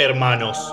[0.00, 0.72] Hermanos,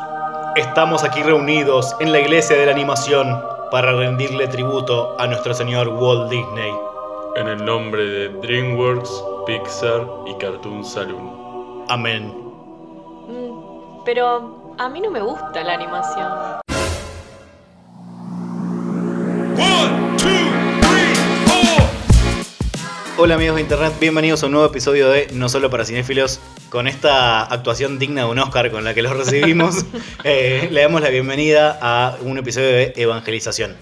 [0.56, 5.90] estamos aquí reunidos en la iglesia de la animación para rendirle tributo a nuestro señor
[5.90, 6.72] Walt Disney.
[7.36, 11.84] En el nombre de DreamWorks, Pixar y Cartoon Saloon.
[11.90, 12.34] Amén.
[13.28, 16.57] Mm, Pero a mí no me gusta la animación.
[23.20, 26.40] Hola amigos de internet, bienvenidos a un nuevo episodio de No Solo para Cinéfilos.
[26.70, 29.86] Con esta actuación digna de un Oscar con la que los recibimos,
[30.24, 33.76] eh, le damos la bienvenida a un episodio de evangelización.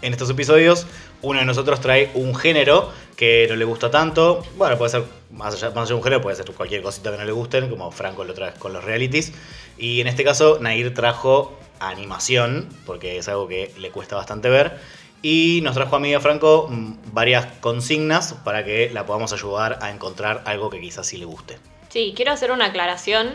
[0.00, 0.86] En estos episodios,
[1.20, 4.42] uno de nosotros trae un género que no le gusta tanto.
[4.56, 7.18] Bueno, puede ser más allá, más allá de un género, puede ser cualquier cosita que
[7.18, 9.34] no le gusten, como Franco lo trae con los realities.
[9.76, 14.78] Y en este caso, Nair trajo animación, porque es algo que le cuesta bastante ver.
[15.22, 19.90] Y nos trajo a a Franco mm, varias consignas para que la podamos ayudar a
[19.90, 21.58] encontrar algo que quizás sí le guste.
[21.88, 23.34] Sí, quiero hacer una aclaración.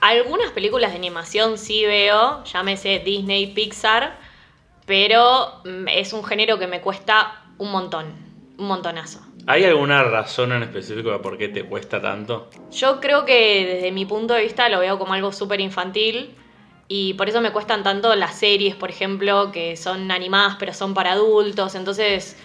[0.00, 4.18] Algunas películas de animación sí veo, llámese Disney, Pixar,
[4.86, 8.06] pero mm, es un género que me cuesta un montón,
[8.58, 9.20] un montonazo.
[9.46, 12.48] ¿Hay alguna razón en específico de por qué te cuesta tanto?
[12.70, 16.34] Yo creo que desde mi punto de vista lo veo como algo súper infantil
[16.88, 20.94] y por eso me cuestan tanto las series, por ejemplo, que son animadas pero son
[20.94, 22.36] para adultos, entonces...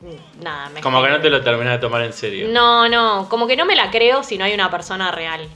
[0.00, 2.48] mm, Nada, me Como que no te lo terminas de tomar en serio.
[2.48, 5.48] No, no, como que no me la creo si no hay una persona real.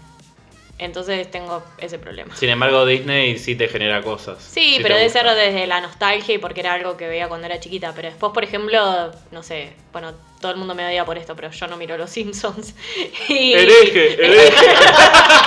[0.78, 2.34] Entonces tengo ese problema.
[2.34, 4.42] Sin embargo, Disney sí te genera cosas.
[4.42, 5.20] Sí, pero debe gusta.
[5.20, 7.92] ser desde la nostalgia y porque era algo que veía cuando era chiquita.
[7.94, 11.52] Pero después, por ejemplo, no sé, bueno, todo el mundo me odia por esto, pero
[11.52, 12.74] yo no miro Los Simpsons.
[13.28, 13.52] Y...
[13.52, 14.52] Hereje, hereje.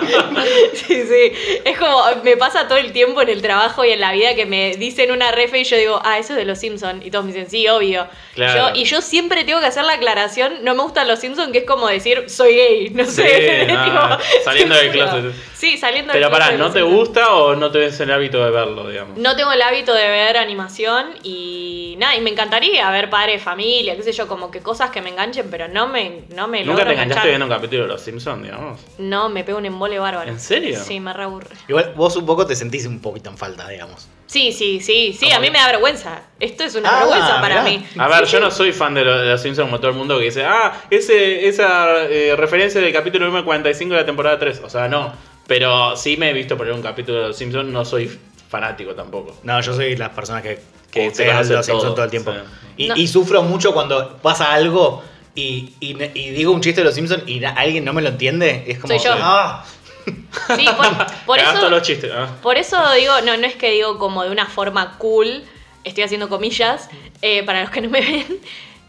[0.74, 1.32] sí, sí.
[1.64, 4.46] Es como, me pasa todo el tiempo en el trabajo y en la vida que
[4.46, 7.04] me dicen una refe y yo digo, ah, eso es de Los Simpsons.
[7.04, 8.06] Y todos me dicen, sí, obvio.
[8.34, 8.70] Claro.
[8.74, 11.58] Yo- y yo siempre tengo que hacer la aclaración, no me gustan Los Simpsons, que
[11.58, 13.66] es como decir, soy gay, no Sí, sé.
[13.68, 14.00] Tipo,
[14.44, 15.32] saliendo del siempre- closet.
[15.54, 16.96] Sí, saliendo del Pero pará, de ¿no te Simpsons.
[16.98, 19.16] gusta o no te ves el hábito de verlo, digamos?
[19.16, 23.38] No tengo el hábito de ver animación y nada, y me encantaría ver padre de
[23.38, 26.64] familia, qué sé yo, como que cosas que me enganchen, pero no me, no me
[26.64, 28.80] ¿Nunca te enganchaste viendo un capítulo de Los Simpsons, digamos?
[28.98, 30.30] No, me pego un embole bárbaro.
[30.30, 30.78] ¿En serio?
[30.82, 31.48] Sí, me reaburre.
[31.68, 34.08] Igual vos un poco te sentís un poquito en falta, digamos.
[34.26, 36.22] Sí, sí, sí, sí, ¿Cómo a mí me da vergüenza.
[36.40, 37.78] Esto es una Ah, vergüenza para mirá.
[37.78, 37.86] mí.
[37.98, 38.44] A ver, Sí, yo sí.
[38.44, 40.72] no soy fan de, lo- de Los Simpsons como todo el mundo que dice, ah,
[40.90, 44.60] ese, esa eh, referencia del capítulo número 45 de la temporada 3.
[44.64, 45.12] O sea, no.
[45.46, 48.10] Pero sí me he visto poner un capítulo de Los Simpsons, no soy
[48.48, 49.36] fanático tampoco.
[49.42, 50.60] No, yo soy las personas que,
[50.90, 52.32] Que se los Simpsons todo, todo el tiempo.
[52.32, 52.38] sí.
[52.76, 52.96] Y, No.
[52.96, 55.02] y sufro mucho cuando pasa algo
[55.34, 58.08] y, y- y digo un chiste de los Simpsons y na- alguien no me lo
[58.10, 58.64] entiende.
[58.66, 58.94] Es como.
[58.98, 59.14] Soy yo.
[59.18, 59.64] "Ah".
[60.56, 62.10] Sí, por, por Cagás eso, todos los chistes.
[62.12, 62.26] ¿ah?
[62.42, 65.44] por eso digo, no, no es que digo como de una forma cool,
[65.84, 66.88] estoy haciendo comillas,
[67.20, 68.40] eh, para los que no me ven,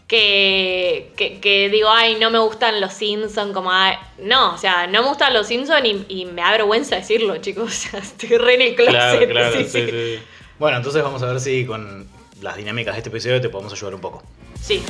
[0.08, 4.86] que, que, que digo, ay, no me gustan los Simpsons, como, ay, no, o sea,
[4.86, 8.36] no me gustan los Simpsons y, y me da vergüenza decirlo, chicos, o sea, estoy
[8.38, 8.92] re en el closet.
[8.92, 9.90] Claro, claro, sí, sí, sí.
[9.90, 10.18] sí.
[10.58, 12.08] Bueno, entonces vamos a ver si con
[12.42, 14.22] las dinámicas de este episodio te podemos ayudar un poco.
[14.60, 14.82] Sí.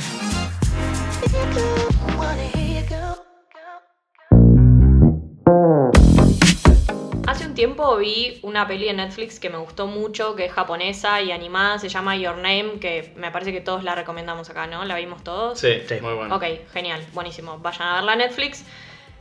[7.27, 11.21] Hace un tiempo vi una peli en Netflix que me gustó mucho, que es japonesa
[11.21, 14.85] y animada, se llama Your Name, que me parece que todos la recomendamos acá, ¿no?
[14.85, 15.59] ¿La vimos todos?
[15.59, 15.95] Sí, Sí.
[16.01, 16.35] muy bueno.
[16.35, 17.57] Ok, genial, buenísimo.
[17.59, 18.63] Vayan a verla a Netflix.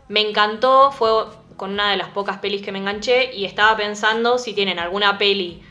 [0.08, 1.08] Me encantó, fue
[1.56, 5.18] con una de las pocas pelis que me enganché y estaba pensando si tienen alguna
[5.18, 5.62] peli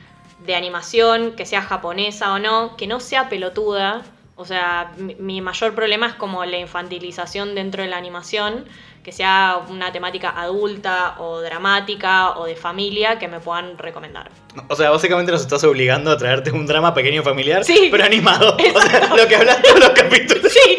[0.45, 4.01] de animación que sea japonesa o no, que no sea pelotuda.
[4.43, 8.65] O sea, mi, mi mayor problema es como la infantilización dentro de la animación,
[9.01, 14.29] que sea una temática adulta o dramática o de familia que me puedan recomendar.
[14.67, 17.87] O sea, básicamente nos estás obligando a traerte un drama pequeño familiar, Sí.
[17.89, 18.57] pero animado.
[18.75, 20.51] O sea, lo que hablas todos los capítulos.
[20.51, 20.77] Sí,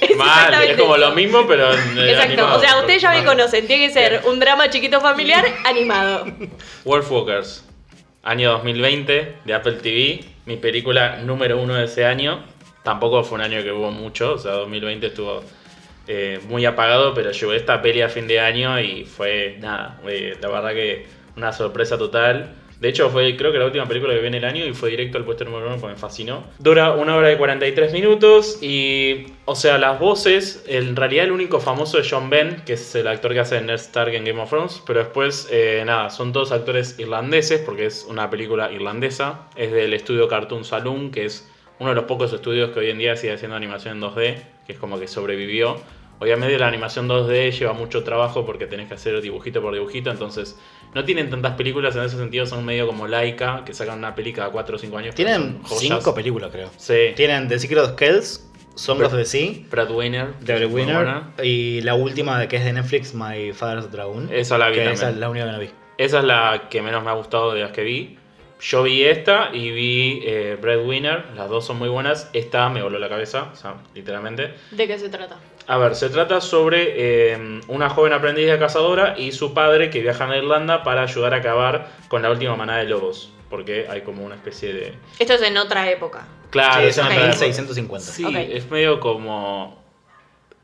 [0.00, 1.72] es Mal, es exactamente como lo mismo, pero.
[1.74, 1.76] eh,
[2.10, 2.56] Exacto, animado.
[2.56, 6.26] o sea, ustedes ya me conocen, tiene que ser un drama chiquito familiar animado.
[6.84, 7.64] Wolf Walkers,
[8.22, 12.44] año 2020, de Apple TV, mi película número uno de ese año.
[12.84, 15.42] Tampoco fue un año que hubo mucho, o sea, 2020 estuvo
[16.06, 20.36] eh, muy apagado, pero llegó esta peli a fin de año y fue nada, eh,
[20.40, 22.54] la verdad que una sorpresa total.
[22.80, 24.90] De hecho, fue creo que la última película que vi en el año y fue
[24.90, 26.44] directo al puesto número uno porque me fascinó.
[26.58, 31.60] Dura una hora y 43 minutos y, o sea, las voces, en realidad el único
[31.60, 34.50] famoso es John Ben, que es el actor que hace Ned Stark en Game of
[34.50, 39.48] Thrones, pero después, eh, nada, son todos actores irlandeses porque es una película irlandesa.
[39.56, 41.48] Es del estudio Cartoon Saloon, que es
[41.78, 44.36] uno de los pocos estudios que hoy en día sigue haciendo animación en 2D,
[44.66, 45.76] que es como que sobrevivió.
[46.20, 50.56] Obviamente la animación 2D lleva mucho trabajo porque tenés que hacer dibujito por dibujito, entonces
[50.94, 54.32] no tienen tantas películas en ese sentido, son medio como Laika, que sacan una peli
[54.32, 55.14] cada 4 o 5 años.
[55.14, 55.80] Tienen son joyas.
[55.80, 56.70] cinco películas, creo.
[56.76, 57.12] Sí.
[57.16, 60.34] Tienen The Secret of Kells, Song of the Sea, Breadwinner.
[60.44, 64.28] The Winner y la última que es de Netflix, My Father's Dragon.
[64.32, 64.94] Esa la vi que también.
[64.94, 65.70] esa es la única que no vi.
[65.98, 68.18] Esa es la que menos me ha gustado de las que vi.
[68.66, 72.30] Yo vi esta y vi eh, Breadwinner, las dos son muy buenas.
[72.32, 74.54] Esta me voló la cabeza, o sea, literalmente.
[74.70, 75.36] ¿De qué se trata?
[75.66, 76.94] A ver, se trata sobre
[77.34, 81.34] eh, una joven aprendiz de cazadora y su padre que viajan a Irlanda para ayudar
[81.34, 83.30] a acabar con la última manada de lobos.
[83.50, 84.94] Porque hay como una especie de.
[85.18, 86.26] Esto es en otra época.
[86.48, 87.12] Claro, Sí, es una ok.
[87.12, 88.12] película de 650.
[88.12, 89.84] Sí, es medio como.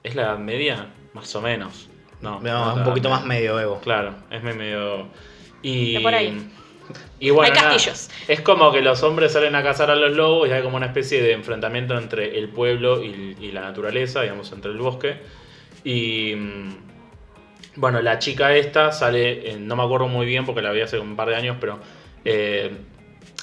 [0.03, 0.87] ¿Es la Edad Media?
[1.13, 1.91] Más o menos.
[2.23, 3.79] No, No, no es un poquito más medio Evo.
[3.81, 5.07] Claro, es medio.
[5.61, 5.93] Y.
[5.95, 6.51] De por ahí.
[7.19, 8.09] Y bueno, Hay nada, castillos.
[8.29, 10.87] es como que los hombres salen a cazar a los lobos y hay como una
[10.87, 15.17] especie de enfrentamiento entre el pueblo y, y la naturaleza, digamos, entre el bosque.
[15.85, 16.35] Y.
[16.37, 16.75] mm,
[17.77, 20.99] Bueno, la chica esta sale, eh, no me acuerdo muy bien porque la vi hace
[20.99, 21.79] un par de años, pero
[22.25, 22.71] eh,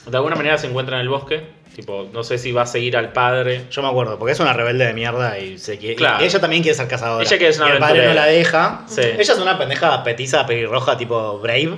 [0.06, 1.56] de alguna manera se encuentra en el bosque.
[1.76, 3.66] Tipo, no sé si va a seguir al padre.
[3.70, 6.24] Yo me acuerdo, porque es una rebelde de mierda y, se quiere, y Claro.
[6.26, 7.24] ella también quiere ser cazadora.
[7.24, 8.84] Ella quiere ser una y el padre no la deja.
[8.88, 9.02] Sí.
[9.02, 11.78] Ella es una pendeja petiza, pelirroja, tipo Brave.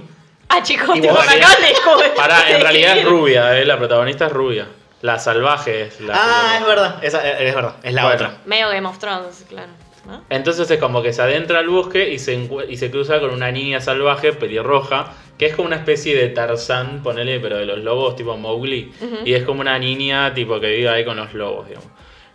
[0.50, 2.10] Ah, chicos, acaban de.
[2.16, 4.68] Para, en realidad es rubia, eh, la protagonista es rubia.
[5.02, 7.04] La salvaje es la ah, es verdad.
[7.04, 7.76] Esa, es verdad.
[7.84, 8.16] Es la Bueno.
[8.16, 8.38] otra.
[8.46, 9.72] Medio Game of Thrones, claro.
[10.06, 10.24] ¿no?
[10.30, 13.52] Entonces es como que se adentra al bosque y se, y se cruza con una
[13.52, 18.16] niña salvaje pelirroja, que es como una especie de Tarzán, ponele, pero de los lobos
[18.18, 18.92] tipo Mowgli.
[19.24, 21.88] Y es como una niña tipo que vive ahí con los lobos, digamos.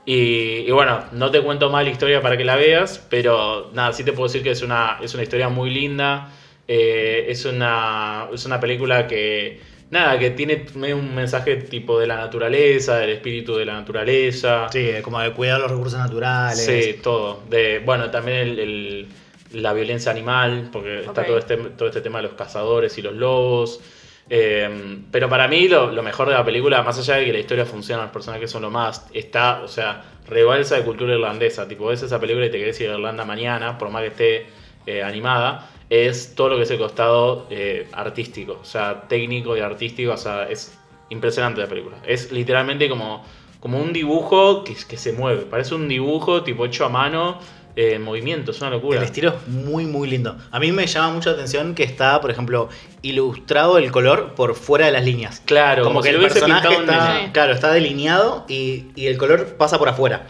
[0.06, 3.93] Y, y bueno, no te cuento más la historia para que la veas, pero nada,
[3.93, 6.28] sí te puedo decir que es una, es una historia muy linda.
[6.69, 10.64] Eh, es, una, es una película que, nada, que tiene
[10.94, 14.69] un mensaje tipo de la naturaleza, del espíritu de la naturaleza.
[14.70, 16.58] Sí, como de cuidar los recursos naturales.
[16.64, 17.43] Sí, todo.
[17.50, 19.08] De, bueno, también el, el-
[19.52, 23.14] la violencia animal, porque está todo este, todo este tema de los cazadores y los
[23.14, 23.81] lobos.
[24.28, 27.38] Eh, pero para mí lo, lo mejor de la película, más allá de que la
[27.38, 31.69] historia funciona, los personajes son lo más, está, o sea, rebalsa de cultura irlandesa.
[31.69, 34.46] Tipo, ves esa película y te querés ir a Irlanda mañana, por más que esté
[34.87, 39.60] eh, animada, es todo lo que es el costado eh, artístico, o sea, técnico y
[39.60, 40.76] artístico, o sea, es
[41.10, 41.96] impresionante la película.
[42.06, 43.25] Es literalmente como,
[43.60, 47.38] como un dibujo que, que se mueve, parece un dibujo tipo hecho a mano,
[47.76, 48.98] eh, en movimiento, es una locura.
[48.98, 50.36] El estilo es muy, muy lindo.
[50.52, 52.69] A mí me llama mucho la atención que está, por ejemplo,
[53.02, 55.42] ilustrado el color por fuera de las líneas.
[55.44, 59.56] Claro, como, como que si el personaje está, claro, está delineado y, y el color
[59.56, 60.28] pasa por afuera.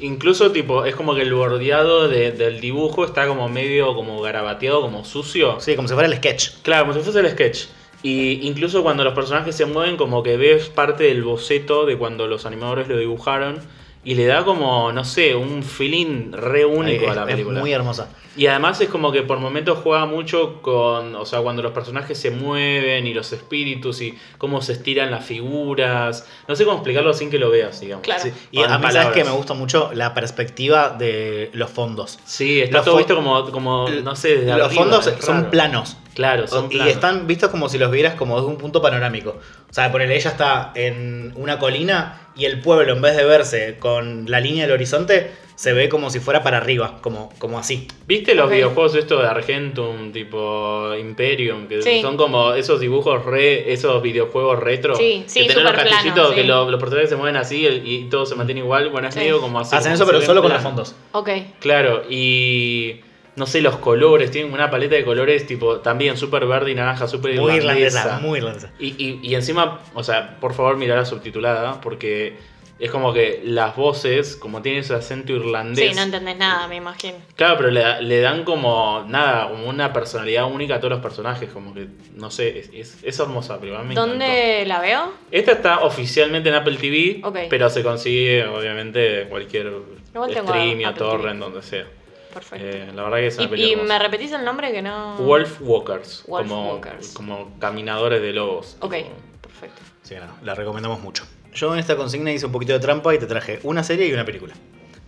[0.00, 4.80] Incluso tipo, es como que el bordeado de- del dibujo está como medio como garabateado,
[4.80, 5.58] como sucio.
[5.60, 6.50] Sí, como si fuera el sketch.
[6.62, 7.64] Claro, como si fuese el sketch.
[8.02, 12.28] Y incluso cuando los personajes se mueven, como que ves parte del boceto de cuando
[12.28, 13.58] los animadores lo dibujaron.
[14.04, 17.60] Y le da como, no sé, un feeling re único Es- a la es película.
[17.60, 18.08] muy hermosa.
[18.38, 22.16] Y además es como que por momentos juega mucho con, o sea, cuando los personajes
[22.16, 26.24] se mueven y los espíritus y cómo se estiran las figuras.
[26.46, 28.04] No sé cómo explicarlo sin que lo veas, digamos.
[28.04, 28.22] Claro.
[28.22, 32.20] Sí, Y a mí, ¿sabes que Me gusta mucho la perspectiva de los fondos.
[32.24, 35.50] Sí, está Los todo visto como, como no sé, desde los arriba, fondos son raro.
[35.50, 35.96] planos.
[36.14, 36.88] Claro, son y planos.
[36.88, 39.30] están vistos como si los vieras como desde un punto panorámico.
[39.68, 43.78] O sea, ponele, ella está en una colina y el pueblo, en vez de verse
[43.80, 47.88] con la línea del horizonte, se ve como si fuera para arriba, como, como así.
[48.06, 51.66] ¿Viste los videojuegos estos de Argentum, tipo Imperium?
[51.66, 52.00] Que Sí.
[52.00, 54.94] son como esos dibujos re, esos videojuegos retro.
[54.94, 56.46] Sí, sí, que tienen los castillitos que sí.
[56.46, 58.90] lo- los personajes se mueven así y, y todo se mantiene igual.
[58.90, 59.18] Bueno, es Sí.
[59.20, 59.74] medio como así.
[59.74, 60.94] Hacen como eso, pero solo con los fondos.
[61.10, 61.28] Ok.
[61.58, 63.00] Claro, y
[63.34, 67.08] no sé, los colores, tienen una paleta de colores tipo también súper verde y naranja,
[67.08, 67.98] súper Muy irlandesa.
[67.98, 68.70] irlandesa, muy irlandesa.
[68.78, 72.36] Y, y- y encima, o sea, por favor mirá la subtitulada, porque
[72.78, 75.90] es como que las voces, como tienen ese acento irlandés.
[75.90, 77.18] Sí, no entendés nada, me imagino.
[77.34, 81.50] Claro, pero le, le dan como, nada, como una personalidad única a todos los personajes,
[81.50, 84.10] como que, no sé, es, es, es hermosa, pero a mí me encantó.
[84.10, 85.12] ¿Dónde la veo?
[85.30, 89.72] Esta está oficialmente en Apple TV, pero se consigue obviamente en cualquier
[90.14, 91.86] Igual tengo stream o torrent, donde sea.
[92.32, 92.66] Perfecto.
[92.66, 93.92] Eh, la verdad que es una y, película y hermosa.
[93.92, 95.16] me repetís el nombre que no.
[95.16, 97.12] Wolf Walkers, Wolf como, Walkers.
[97.14, 98.76] como caminadores de lobos.
[98.80, 98.94] Ok,
[99.40, 99.82] perfecto.
[100.02, 101.24] Sí, no, la recomendamos mucho.
[101.54, 104.12] Yo en esta consigna hice un poquito de trampa y te traje una serie y
[104.12, 104.54] una película.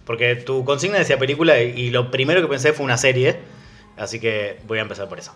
[0.04, 3.36] Porque tu consigna decía película y, lo primero que pensé fue una serie,
[3.96, 5.34] así que voy a empezar por eso.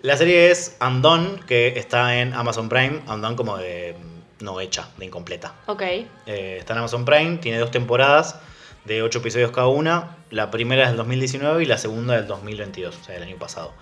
[0.00, 3.94] La serie es Undone, que está en Amazon Prime, Undone como de
[4.40, 5.54] mm, no hecha, de incompleta.
[5.66, 5.82] Ok.
[5.82, 8.36] Eh, está en Amazon Prime, tiene dos temporadas
[8.84, 10.16] de ocho episodios cada una.
[10.30, 13.72] La primera es del 2019 y la segunda del 2022, o sea, del año pasado.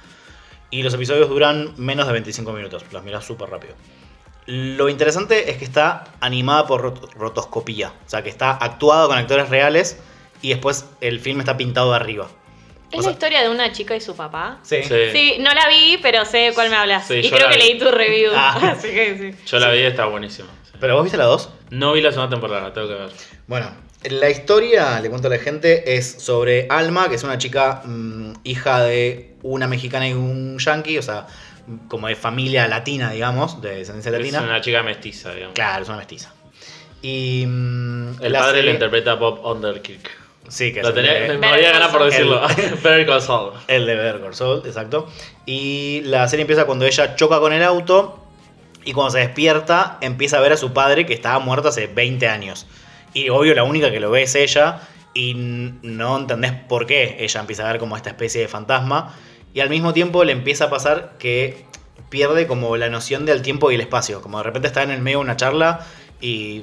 [0.70, 3.75] Y los episodios duran menos de 25 minutos, los miras súper rápido.
[4.47, 9.18] Lo interesante es que está animada por rot- rotoscopía, o sea, que está actuado con
[9.18, 9.99] actores reales
[10.42, 12.28] y después el film está pintado de arriba.
[12.90, 14.59] ¿Es O sea- la historia de una chica y su papá?
[14.62, 14.82] Sí.
[14.82, 14.94] Sí.
[15.12, 17.06] Sí, no la vi, pero sé de cuál me hablas.
[17.06, 17.62] Sí, y creo que vi.
[17.62, 18.32] leí tu review.
[18.35, 18.73] Ah.
[18.76, 19.44] Así que sí.
[19.47, 20.49] Yo la vi, está buenísima.
[20.64, 20.73] sí.
[20.80, 21.50] ¿Pero vos viste la 2?
[21.70, 23.11] No vi la segunda temporada, la tengo que ver.
[23.47, 23.70] Bueno,
[24.04, 28.32] La historia, le cuento a la gente, es sobre Alma, que es una chica mm,
[28.44, 31.26] hija de una mexicana y un yankee, o sea,
[31.88, 34.38] como de familia latina, digamos, de descendencia latina.
[34.38, 35.54] Es una chica mestiza, digamos.
[35.54, 36.32] Claro, es una mestiza.
[37.02, 37.44] Y.
[37.46, 40.10] mm, El padre serie- lo interpreta Bob Underkirk.
[40.48, 42.40] Sí, que Lo tenía, de- me Call ganas por decirlo.
[42.82, 43.52] Better Call Saul.
[43.68, 45.08] El de Better Call Saul, exacto.
[45.46, 48.26] Y la serie empieza cuando ella choca con el auto
[48.84, 52.26] y cuando se despierta empieza a ver a su padre que estaba muerto hace 20
[52.28, 52.66] años.
[53.14, 54.80] Y obvio la única que lo ve es ella
[55.14, 59.14] y no entendés por qué ella empieza a ver como esta especie de fantasma.
[59.52, 61.64] Y al mismo tiempo le empieza a pasar que
[62.09, 64.21] pierde como la noción del tiempo y el espacio.
[64.21, 65.87] Como de repente está en el medio de una charla
[66.21, 66.62] y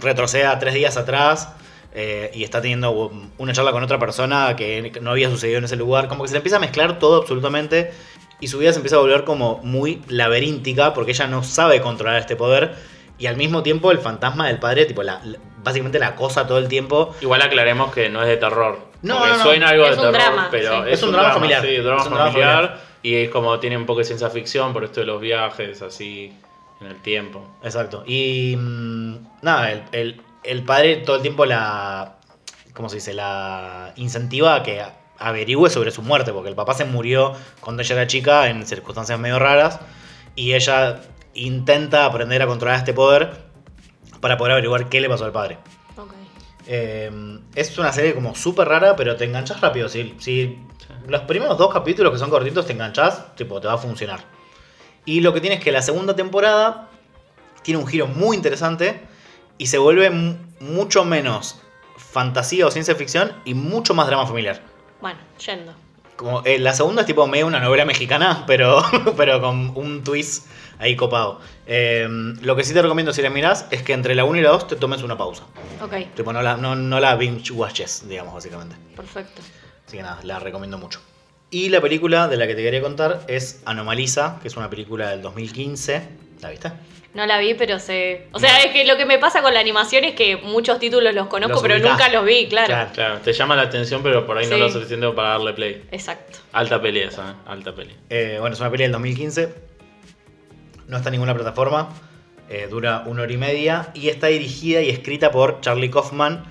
[0.00, 1.50] retrocede tres días atrás
[1.94, 5.76] eh, y está teniendo una charla con otra persona que no había sucedido en ese
[5.76, 6.08] lugar.
[6.08, 7.92] Como que se le empieza a mezclar todo absolutamente
[8.40, 12.20] y su vida se empieza a volver como muy laberíntica porque ella no sabe controlar
[12.20, 12.76] este poder
[13.18, 16.58] y al mismo tiempo el fantasma del padre, tipo, la, la- básicamente la acosa todo
[16.58, 17.14] el tiempo.
[17.20, 18.78] Igual aclaremos que no es de terror.
[19.02, 19.42] No, no, no.
[19.42, 20.90] suena algo Es de un terror, drama, pero sí.
[20.90, 21.62] es, un drama familiar.
[21.62, 22.56] Sí, drama Es un drama familiar.
[22.62, 22.80] familiar.
[23.02, 26.32] Y es como tiene un poco de ciencia ficción por esto de los viajes, así,
[26.80, 27.44] en el tiempo.
[27.62, 28.02] Exacto.
[28.06, 32.14] Y mm, nada, el, el- el padre todo el tiempo la.
[32.72, 33.12] ¿Cómo se dice?
[33.14, 34.82] La incentiva a que
[35.18, 39.18] averigüe sobre su muerte, porque el papá se murió cuando ella era chica en circunstancias
[39.18, 39.80] medio raras
[40.36, 41.00] y ella
[41.46, 43.32] intenta aprender a controlar este poder
[44.20, 45.58] para poder averiguar qué le pasó al padre.
[46.70, 47.10] Eh,
[47.54, 49.88] es una serie como súper rara, pero te enganchas rápido.
[49.88, 50.58] Si, si
[51.06, 54.20] los primeros dos capítulos que son cortitos te enganchas, tipo, te va a funcionar.
[55.06, 56.90] Y lo que tiene es que la segunda temporada
[57.62, 59.00] tiene un giro muy interesante
[59.56, 60.10] y se vuelve
[60.60, 61.60] mucho menos
[61.96, 64.60] fantasía o ciencia ficción y mucho más drama familiar.
[65.00, 65.74] Bueno, yendo.
[66.18, 68.82] Como, eh, la segunda es tipo medio una novela mexicana, pero,
[69.16, 70.46] pero con un twist
[70.80, 71.40] ahí copado.
[71.66, 72.08] Eh,
[72.42, 74.50] lo que sí te recomiendo si la mirás es que entre la 1 y la
[74.50, 75.44] 2 te tomes una pausa.
[75.80, 78.74] Ok, Tipo, no la, no, no la binge watches, digamos, básicamente.
[78.96, 79.42] perfecto.
[79.86, 81.00] Así que nada, la recomiendo mucho.
[81.50, 85.10] Y la película de la que te quería contar es Anomaliza, que es una película
[85.10, 86.02] del 2015.
[86.40, 86.70] ¿La viste?
[87.14, 88.28] No la vi, pero sé.
[88.32, 91.14] O sea, es que lo que me pasa con la animación es que muchos títulos
[91.14, 91.90] los conozco, Los pero ubicás.
[91.92, 92.66] nunca los vi, claro.
[92.66, 92.90] Claro.
[92.92, 94.60] Claro, te llama la atención, pero por ahí no Sí.
[94.60, 95.84] lo suficiente para darle play.
[95.90, 96.38] Exacto.
[96.52, 97.34] Alta peli esa, ¿eh?
[97.46, 97.94] alta peli.
[98.10, 99.48] Eh, bueno, es una película del 2015.
[100.86, 101.88] No está en ninguna plataforma.
[102.50, 103.90] eh, dura una hora y media.
[103.92, 106.44] Y está dirigida y escrita por Charlie Kaufman.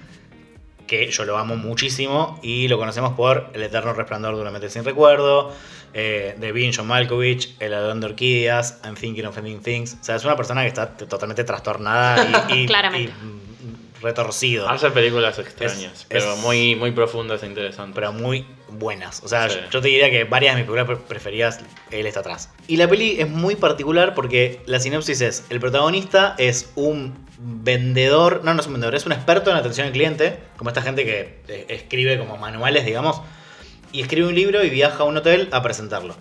[0.86, 2.40] Que yo lo amo muchísimo.
[2.44, 5.52] Y lo conocemos por El Eterno Resplandor de una mente sin recuerdo.
[5.94, 7.56] Eh, de Being John Malkovich.
[7.60, 8.80] El Adón de Orquídeas.
[8.84, 9.98] I'm Thinking of Ending Things.
[10.00, 13.12] O sea, es una persona que está totalmente trastornada y, y- Claramente.
[13.12, 13.48] y, mm,
[14.02, 14.70] retorcido.
[14.70, 17.96] Hace películas extrañas, Es- pero es- muy, muy profundas e interesantes.
[17.96, 19.24] pero muy buenas.
[19.24, 19.58] O sea, Sí.
[19.72, 22.52] yo te diría que varias de mis películas pre- preferidas, él está atrás.
[22.68, 28.42] Y la peli es muy particular porque la sinopsis es, el protagonista es un vendedor,
[28.44, 31.04] no, no es un vendedor, es un experto en atención al cliente, como esta gente
[31.04, 33.22] que eh, escribe como manuales, digamos,
[33.92, 36.16] y escribe un libro y viaja a un hotel a presentarlo.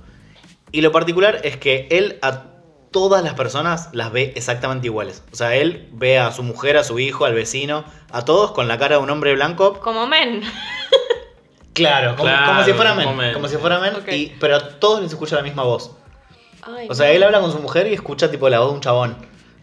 [0.73, 2.45] Y lo particular es que él a
[2.91, 5.23] todas las personas las ve exactamente iguales.
[5.33, 8.69] O sea, él ve a su mujer, a su hijo, al vecino, a todos con
[8.69, 10.43] la cara de un hombre blanco, Como men.
[11.73, 13.05] Claro, como, Claro, como si fuera men.
[13.05, 13.35] como men.
[13.35, 15.95] Como si fuera men, y, pero a todos les escucha la misma voz.
[16.63, 17.13] Ay, O sea, no.
[17.13, 19.17] él habla con su mujer y escucha tipo la voz de un chabón.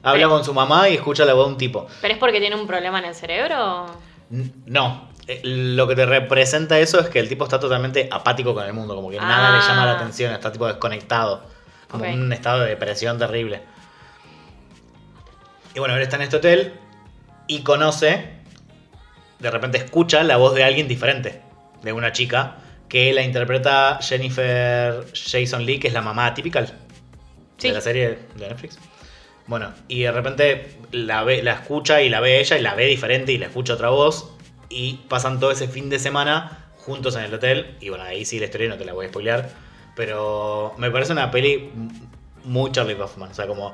[0.03, 1.87] Habla Pero- con su mamá y escucha la voz de un tipo.
[2.01, 3.87] ¿Pero es porque tiene un problema en el cerebro?
[4.29, 5.09] No.
[5.27, 8.73] Eh, Lo que te representa eso es que el tipo está totalmente apático con el
[8.73, 9.67] mundo, como que nada le Ah.
[9.67, 11.43] llama la atención, está tipo desconectado,
[11.89, 12.09] como Ok.
[12.09, 13.61] en un estado de depresión terrible.
[15.75, 16.73] Y bueno, él está en este hotel
[17.47, 18.29] y conoce,
[19.39, 21.41] de repente escucha la voz de alguien diferente,
[21.81, 22.57] de una chica,
[22.89, 26.65] que la interpreta Jennifer Jason Lee, que es la mamá típica
[27.57, 27.69] Sí.
[27.69, 28.77] de la serie de Netflix.
[29.47, 32.85] Bueno, y de repente la, ve, la escucha y la ve ella y la ve
[32.85, 34.29] diferente y la escucha otra voz.
[34.73, 37.77] Y pasan todo ese fin de semana juntos en el hotel.
[37.79, 39.49] Y bueno, ahí sí la historia no te la voy a spoilear.
[39.95, 41.71] Pero me parece una peli
[42.43, 43.31] muy Charlie Kaufman.
[43.31, 43.73] O sea, como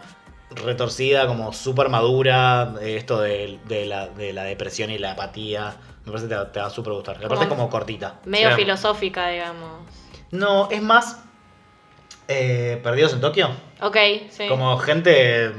[0.51, 2.73] retorcida, como súper madura.
[2.81, 5.75] eh, Esto de, de la, de la depresión y la apatía.
[6.05, 7.15] Me parece que te, va- te va a súper gustar.
[7.17, 8.19] Aparte es Como- cortita.
[8.25, 9.81] Medio filosófica, digamos.
[10.31, 11.23] No, es más...
[12.27, 13.49] eh, Perdidos en Tokio.
[13.81, 13.97] Ok,
[14.29, 14.47] sí.
[14.47, 15.51] Como gente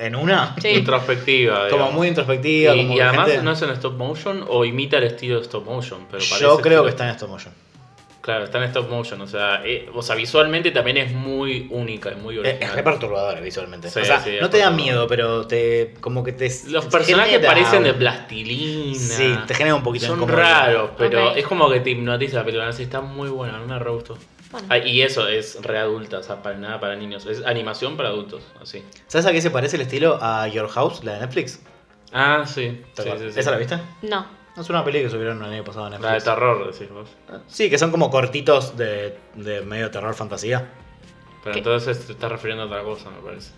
[0.00, 0.54] en una.
[0.60, 0.68] Sí.
[0.68, 1.68] Introspectiva.
[1.68, 2.74] Como muy introspectiva.
[2.74, 5.36] Y, como y que además gente- no es en stop motion o imita el estilo
[5.36, 6.00] de stop motion.
[6.10, 7.54] Pero parece Yo creo estilo- que está en stop motion.
[8.22, 9.18] Claro, está en stop motion.
[9.22, 12.62] O sea, eh, o sea, visualmente también es muy única y muy Es, original.
[12.68, 13.88] es re perturbadora visualmente.
[13.88, 15.94] Sí, o sea, sí, es no te da miedo, pero te.
[16.00, 16.50] como que te.
[16.68, 18.98] Los personajes genera- parecen de plastilina.
[18.98, 22.44] Sí, te genera un poquito de Son raros, pero es como que te hipnotiza la
[22.44, 22.72] película.
[22.74, 24.18] Sí, está muy buena, a mí me re gustó.
[24.50, 24.66] Bueno.
[24.70, 27.24] Ah, y eso es re adulta, o sea, para nada para niños.
[27.26, 28.84] Es animación para adultos, así.
[29.06, 30.18] ¿Sabes a qué se parece el estilo?
[30.20, 31.60] A Your House, la de Netflix.
[32.12, 32.82] Ah, sí.
[32.94, 33.28] ¿Te sí, acuerdas?
[33.28, 33.40] sí, sí.
[33.40, 33.78] ¿Esa la viste?
[34.02, 34.26] No.
[34.56, 36.24] Es una peli que subieron el año pasado en La de Netflix.
[36.24, 37.08] terror, decís vos.
[37.46, 40.66] Sí, que son como cortitos de, de medio terror fantasía.
[41.44, 41.58] Pero ¿Qué?
[41.60, 43.52] entonces te estás refiriendo a otra cosa, me parece.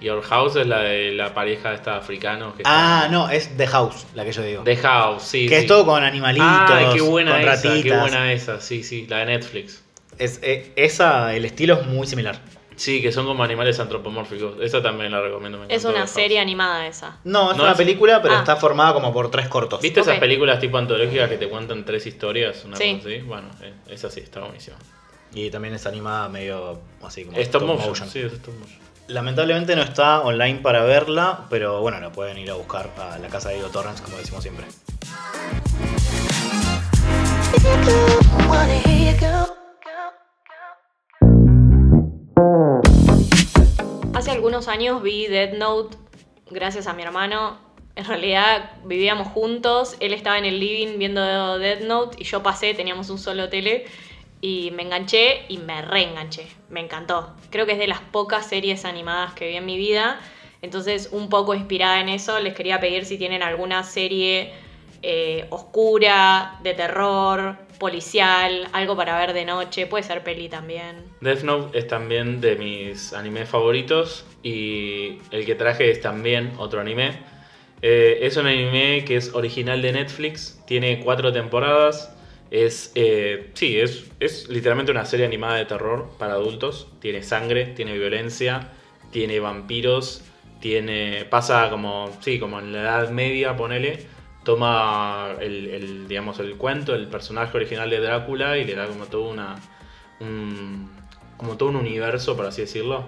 [0.00, 3.66] Your House es la de la pareja esta africano que Ah, está- no, es The
[3.66, 4.62] House, la que yo digo.
[4.64, 5.46] The House, sí.
[5.46, 5.60] que sí.
[5.62, 7.82] es todo con animalitos, Ah, qué buena con esa, ratitas.
[7.82, 9.84] qué buena esa, sí, sí, la de Netflix.
[10.20, 12.38] Es, eh, esa, el estilo es muy similar.
[12.76, 14.54] Sí, que son como animales antropomórficos.
[14.62, 15.58] Esa también la recomiendo.
[15.58, 17.18] me Es una serie animada esa.
[17.24, 18.38] No, es No una es- película, pero Ah.
[18.38, 19.80] está formada como por tres cortos.
[19.82, 22.64] ¿Viste esas películas tipo antológicas que te cuentan tres historias?
[22.64, 22.96] Una Sí.
[22.96, 23.18] cosa así?
[23.20, 24.76] Bueno, eh, esa sí, está buenísima.
[25.34, 28.08] Y también es animada medio así como Stop motion.
[28.08, 28.78] Sí, es stop motion.
[29.08, 33.28] Lamentablemente no está online para verla, pero bueno, la pueden ir a buscar a la
[33.28, 34.66] casa de Diego Torrens, como decimos siempre.
[44.40, 45.98] Algunos años vi Dead Note
[46.50, 47.58] gracias a mi hermano.
[47.94, 52.72] En realidad vivíamos juntos, él estaba en el living viendo Dead Note y yo pasé,
[52.72, 53.84] teníamos un solo tele
[54.40, 56.46] y me enganché y me reenganché.
[56.70, 57.34] Me encantó.
[57.50, 60.18] Creo que es de las pocas series animadas que vi en mi vida.
[60.62, 64.54] Entonces, un poco inspirada en eso, les quería pedir si tienen alguna serie
[65.02, 69.86] eh, oscura, de terror, policial, algo para ver de noche.
[69.88, 71.02] Puede ser peli también.
[71.20, 76.80] Death Note es también de mis animes favoritos y el que traje es también otro
[76.80, 77.18] anime.
[77.82, 82.14] Eh, es un anime que es original de Netflix, tiene cuatro temporadas.
[82.50, 86.88] Es, eh, sí, es, es literalmente una serie animada de terror para adultos.
[87.00, 88.68] Tiene sangre, tiene violencia,
[89.10, 90.22] tiene vampiros,
[90.60, 94.19] tiene pasa como, sí, como en la Edad Media, ponele.
[94.44, 99.06] Toma el, el, digamos, el cuento, el personaje original de Drácula y le da como
[99.06, 99.56] todo una,
[100.20, 100.90] un-
[101.36, 103.04] como todo un universo, por así decirlo.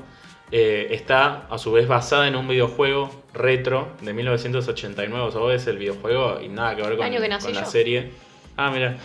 [0.51, 5.25] Eh, está a su vez basada en un videojuego retro de 1989.
[5.25, 8.11] O sea, vos ves el videojuego y nada que ver con, que la serie.
[8.59, 8.97] Ah, mira.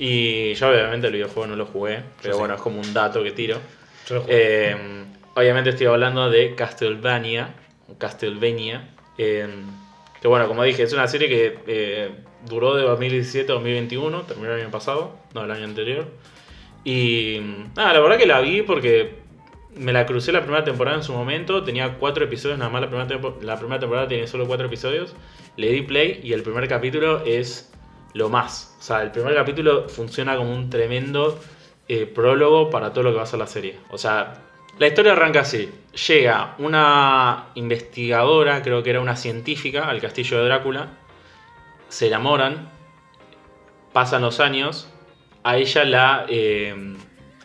[0.00, 2.38] Y yo obviamente el videojuego no lo jugué, pero sí.
[2.40, 3.58] bueno, es como un dato que tiro.
[4.08, 4.70] Yo lo jugué.
[4.72, 4.76] Eh,
[5.36, 7.54] obviamente estoy hablando de Castlevania.
[7.98, 8.88] Castlevania.
[9.16, 9.48] eh,
[10.20, 12.10] que bueno, como dije, es una serie que eh,
[12.46, 14.22] duró de 2017 a 2021.
[14.22, 16.06] Terminó el año pasado, no el año anterior.
[16.84, 17.40] Y
[17.76, 19.16] nada, la verdad que la vi porque
[19.74, 21.62] me la crucé la primera temporada en su momento.
[21.62, 25.14] Tenía cuatro episodios, nada más la primera, temporada tiene solo cuatro episodios.
[25.56, 27.72] Le di play y el primer capítulo es
[28.14, 28.76] lo más.
[28.80, 31.38] O sea, el primer capítulo funciona como un tremendo
[31.88, 33.76] eh, prólogo para todo lo que va a ser la serie.
[33.90, 34.42] O sea,
[34.78, 35.70] la historia arranca así.
[36.06, 40.88] Llega una investigadora, creo que era una científica, al castillo de Drácula.
[41.88, 42.70] Se enamoran.
[43.92, 44.88] Pasan los años.
[45.42, 46.96] A ella la, eh,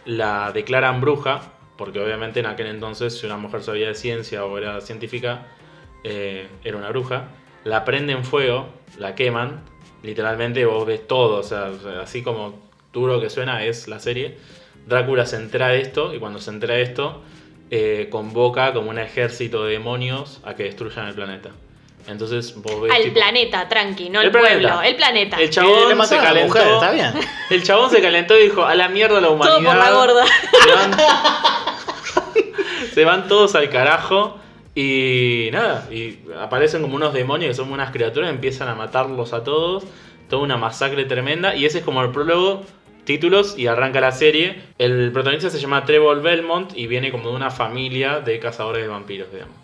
[0.05, 1.41] la declaran bruja.
[1.77, 5.47] Porque obviamente en aquel entonces, si una mujer sabía de ciencia o era científica,
[6.03, 7.29] eh, era una bruja.
[7.63, 8.69] La prenden fuego,
[8.99, 9.63] la queman.
[10.03, 11.39] Literalmente vos ves todo.
[11.39, 14.37] O sea, así como duro que suena es la serie.
[14.87, 17.21] Drácula se entera de esto y cuando se entera de esto
[17.71, 21.49] eh, convoca como un ejército de demonios a que destruyan el planeta.
[22.07, 22.91] Entonces vos ves...
[22.93, 24.53] Al tipo- planeta, tranqui, no el, El planeta.
[24.59, 25.37] pueblo, el planeta.
[25.37, 26.47] El chabón le se calentó.
[26.47, 27.13] mujer, está bien.
[27.49, 29.55] El chabón se calentó y dijo, a la mierda la humanidad.
[29.57, 30.25] Todo por la gorda.
[30.25, 30.91] Se van,
[32.93, 34.37] se van todos al carajo
[34.75, 39.43] y nada, y aparecen como unos demonios que son unas criaturas, empiezan a matarlos a
[39.43, 39.83] todos,
[40.29, 42.63] toda una masacre tremenda y ese es como el prólogo,
[43.05, 44.61] títulos y arranca la serie.
[44.77, 48.87] El protagonista se llama Trevor Belmont y viene como de una familia de cazadores de
[48.87, 49.55] vampiros, digamos.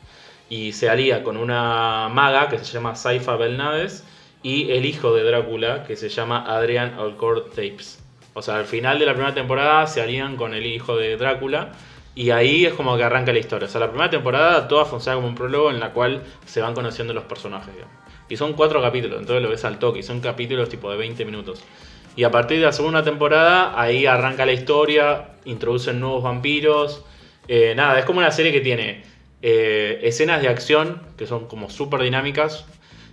[0.49, 4.03] Y se alía con una maga que se llama Saifa Belnades
[4.41, 7.99] y el hijo de Drácula que se llama Adrian Alcourt Tapes.
[8.33, 11.73] O sea, al final de la primera temporada se alían con el hijo de Drácula
[12.15, 13.67] y ahí es como que arranca la historia.
[13.67, 16.73] O sea, la primera temporada toda funciona como un prólogo en la cual se van
[16.73, 17.73] conociendo los personajes.
[17.73, 17.93] digamos.
[18.29, 19.99] Y son cuatro capítulos, entonces lo ves al toque.
[19.99, 21.63] Y son capítulos tipo de 20 minutos.
[22.15, 27.05] Y a partir de la segunda temporada, ahí arranca la historia, introducen nuevos vampiros.
[27.47, 29.03] Eh, nada, es como una serie que tiene
[29.41, 32.65] eh, escenas de acción que son como súper dinámicas.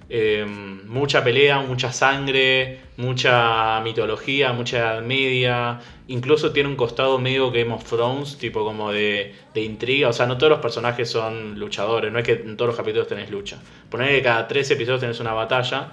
[0.08, 0.44] eh,
[0.86, 5.80] mucha pelea, mucha sangre, mucha mitología, mucha edad media.
[6.08, 10.08] Incluso tiene un costado medio Game of Thrones, tipo como de, de intriga.
[10.08, 13.08] O sea, no todos los personajes son luchadores, no es que en todos los capítulos
[13.08, 13.58] tenés lucha.
[13.90, 15.92] Poner que cada tres episodios tenés una batalla.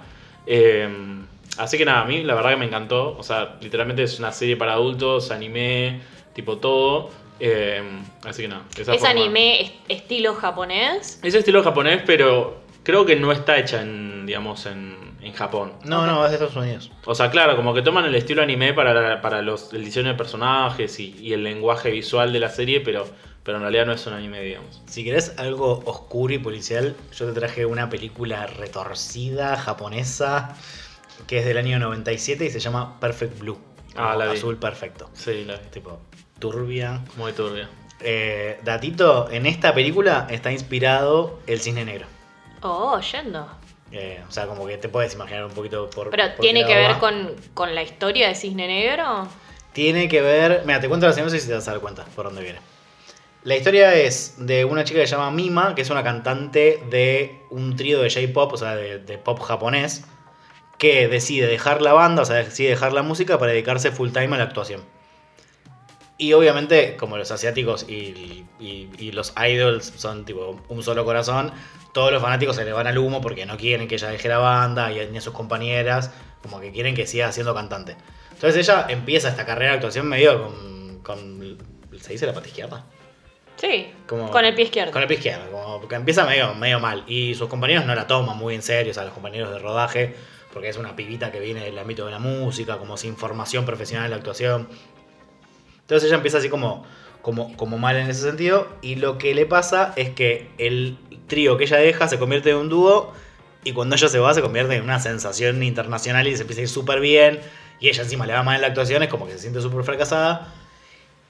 [1.58, 3.16] Así que nada, a mí la verdad que me encantó.
[3.16, 6.00] O sea, literalmente es una serie para adultos, anime,
[6.34, 7.10] tipo todo.
[7.40, 7.82] Eh,
[8.24, 8.62] así que nada.
[8.78, 11.18] esa Es forma- anime est- estilo japonés.
[11.22, 15.72] Es estilo japonés, pero creo que no está hecha en, digamos, en, en Japón.
[15.84, 16.90] No, no, es de Estados Unidos.
[17.06, 20.14] O sea, claro, como que toman el estilo anime para, para los, el diseño de
[20.14, 23.06] personajes y, y el lenguaje visual de la serie, pero
[23.42, 24.80] pero en realidad no es un anime, digamos.
[24.86, 30.56] Si querés algo oscuro y policial, yo te traje una película retorcida japonesa
[31.26, 33.58] que es del año 97 y se llama Perfect Blue.
[33.96, 34.38] Ah, la vi.
[34.38, 35.10] Azul perfecto.
[35.14, 35.66] Sí, la vi.
[35.70, 36.00] Tipo,
[36.38, 37.00] turbia.
[37.16, 37.68] Muy turbia.
[38.00, 42.06] Eh, datito, en esta película está inspirado el cisne negro.
[42.62, 43.46] Oh, yendo.
[43.92, 46.10] Eh, o sea, como que te puedes imaginar un poquito por.
[46.10, 49.28] Pero por tiene que ver con, con la historia de Cisne Negro.
[49.72, 50.62] Tiene que ver.
[50.66, 52.58] Mira, te cuento la sinopsis y te vas a dar cuenta por dónde viene.
[53.44, 57.38] La historia es de una chica que se llama Mima, que es una cantante de
[57.50, 60.04] un trío de J-pop, o sea, de, de pop japonés,
[60.78, 64.34] que decide dejar la banda, o sea, decide dejar la música para dedicarse full time
[64.34, 64.82] a la actuación.
[66.16, 71.52] Y obviamente, como los asiáticos y, y- y los idols son tipo un solo corazón,
[71.92, 74.38] todos los fanáticos se le van al humo porque no quieren que ella deje la
[74.38, 76.10] banda y ni a sus compañeras,
[76.42, 77.96] como que quieren que siga siendo cantante.
[78.32, 80.98] Entonces ella empieza esta carrera de actuación medio con.
[81.02, 81.58] con
[82.00, 82.84] ¿Se dice la pata izquierda?
[83.56, 84.92] Sí, Como- con el pie izquierdo.
[84.92, 87.04] Con el pie izquierdo, como que empieza medio, medio mal.
[87.06, 90.14] Y sus compañeros no la toman muy en serio, o sea, los compañeros de rodaje,
[90.54, 94.06] porque es una pibita que viene del ámbito de la música, como sin formación profesional
[94.06, 94.68] en la actuación.
[95.80, 96.86] Entonces ella empieza así como,
[97.20, 98.68] como, como mal en ese sentido.
[98.80, 102.56] Y lo que le pasa es que el trío que ella deja se convierte en
[102.56, 103.12] un dúo.
[103.64, 106.62] Y cuando ella se va, se convierte en una sensación internacional y se empieza a
[106.62, 107.40] ir súper bien.
[107.80, 109.82] Y ella encima le va mal en la actuación, es como que se siente súper
[109.82, 110.54] fracasada.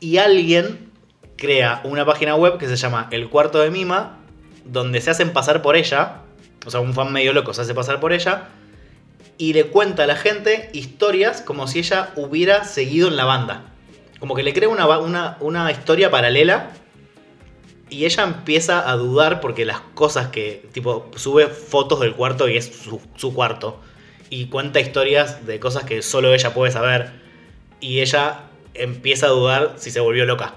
[0.00, 0.92] Y alguien
[1.38, 4.18] crea una página web que se llama El Cuarto de Mima,
[4.66, 6.20] donde se hacen pasar por ella.
[6.66, 8.48] O sea, un fan medio loco se hace pasar por ella.
[9.36, 13.64] Y le cuenta a la gente historias como si ella hubiera seguido en la banda.
[14.20, 16.70] Como que le crea una, una, una historia paralela.
[17.90, 20.68] Y ella empieza a dudar porque las cosas que.
[20.72, 23.80] Tipo, sube fotos del cuarto y es su, su cuarto.
[24.30, 27.12] Y cuenta historias de cosas que solo ella puede saber.
[27.80, 28.42] Y ella
[28.74, 30.54] empieza a dudar si se volvió loca.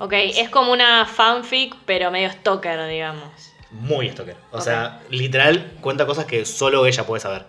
[0.00, 3.30] Ok, es como una fanfic, pero medio stalker, digamos.
[3.70, 4.36] Muy stalker.
[4.52, 7.46] O sea, literal cuenta cosas que solo ella puede saber.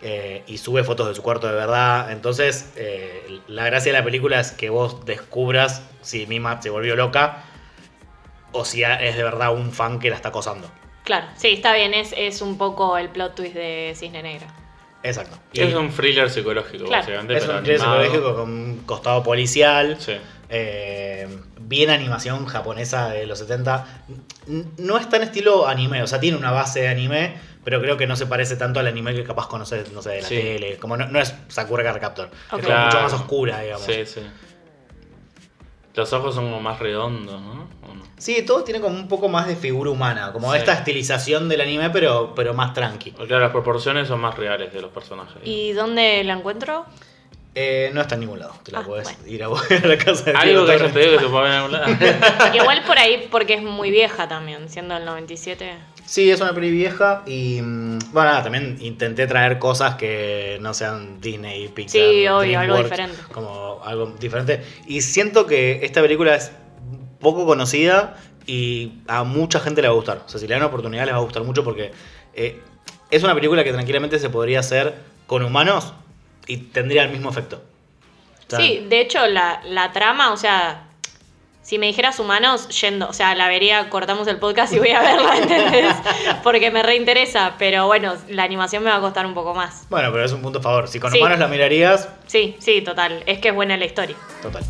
[0.00, 2.12] Eh, y sube fotos de su cuarto de verdad.
[2.12, 6.94] Entonces, eh, la gracia de la película es que vos descubras si Mima se volvió
[6.94, 7.42] loca
[8.52, 10.70] o si es de verdad un fan que la está acosando.
[11.04, 14.46] Claro, sí, está bien, es, es un poco el plot twist de Cisne Negro.
[15.02, 15.36] Exacto.
[15.52, 17.02] Y Es un thriller psicológico, Claro.
[17.02, 17.36] básicamente.
[17.36, 18.04] es pero un thriller animado.
[18.04, 19.96] psicológico con un costado policial.
[19.98, 20.14] Sí.
[20.50, 21.28] Eh,
[21.60, 23.86] bien animación japonesa de los 70.
[24.48, 27.34] N- No es tan estilo anime, o sea, tiene una base de anime,
[27.64, 30.22] pero creo que no se parece tanto al anime que capaz conoces, no sé, de
[30.22, 30.34] la Sí.
[30.36, 30.76] tele.
[30.78, 32.32] Como no, no es Sakura Card Captor, Ok.
[32.34, 32.86] es como Claro.
[32.86, 33.84] mucho más oscura, digamos.
[33.84, 34.20] Sí, sí.
[35.94, 37.68] Los ojos son como más redondos, ¿no?
[37.82, 38.02] ¿O no?
[38.18, 40.58] Sí, todo tiene como un poco más de figura humana, como Sí.
[40.58, 43.10] esta estilización del anime, pero, pero más tranqui.
[43.12, 45.42] Claro, las proporciones son más reales de los personajes.
[45.44, 46.86] ¿Y dónde la encuentro?
[47.54, 49.18] Eh, no está en ningún lado, te la Ah, puedes bueno.
[49.26, 49.46] ir a,
[49.84, 52.54] a la casa de Algo que hayas pedido que se pueda ver en algún lado.
[52.54, 55.72] Igual por ahí, porque es muy vieja también, siendo el 97.
[56.04, 60.72] Sí, es una peli vieja y mm, bueno, nada, también intenté traer cosas que no
[60.72, 63.16] sean Disney, Pixar, Sí, obvio, algo diferente.
[63.32, 64.62] como algo diferente.
[64.86, 66.52] Y siento que esta película es
[67.20, 70.22] poco conocida y a mucha gente le va a gustar.
[70.24, 71.90] O sea, si le dan una oportunidad les va a gustar mucho porque
[72.34, 72.60] eh,
[73.10, 74.94] es una película que tranquilamente se podría hacer
[75.26, 75.92] con humanos
[76.48, 77.62] y tendría el mismo efecto.
[78.46, 80.84] O sea, Sí, de hecho, la, la trama, o sea,
[81.62, 85.02] si me dijeras humanos, yendo, o sea, la vería, cortamos el podcast y voy a
[85.02, 85.94] verla, ¿entendés?
[86.42, 89.86] Porque me reinteresa, pero bueno, la animación me va a costar un pogo más.
[89.90, 90.88] Bueno, pero es un punto a favor.
[90.88, 91.18] Si con Sí.
[91.18, 94.16] humanos la mirarías, Sí, sí, total, es que es buena la historia.
[94.42, 94.64] total.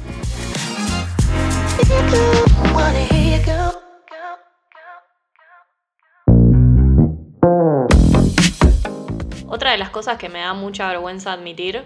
[9.48, 11.82] Otra de las cosas que me da mucha vergüenza admitir,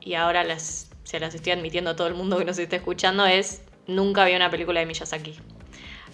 [0.00, 3.26] y ahora las, se las estoy admitiendo a todo el mundo que nos esté escuchando,
[3.26, 5.36] es nunca vi una película de Miyazaki.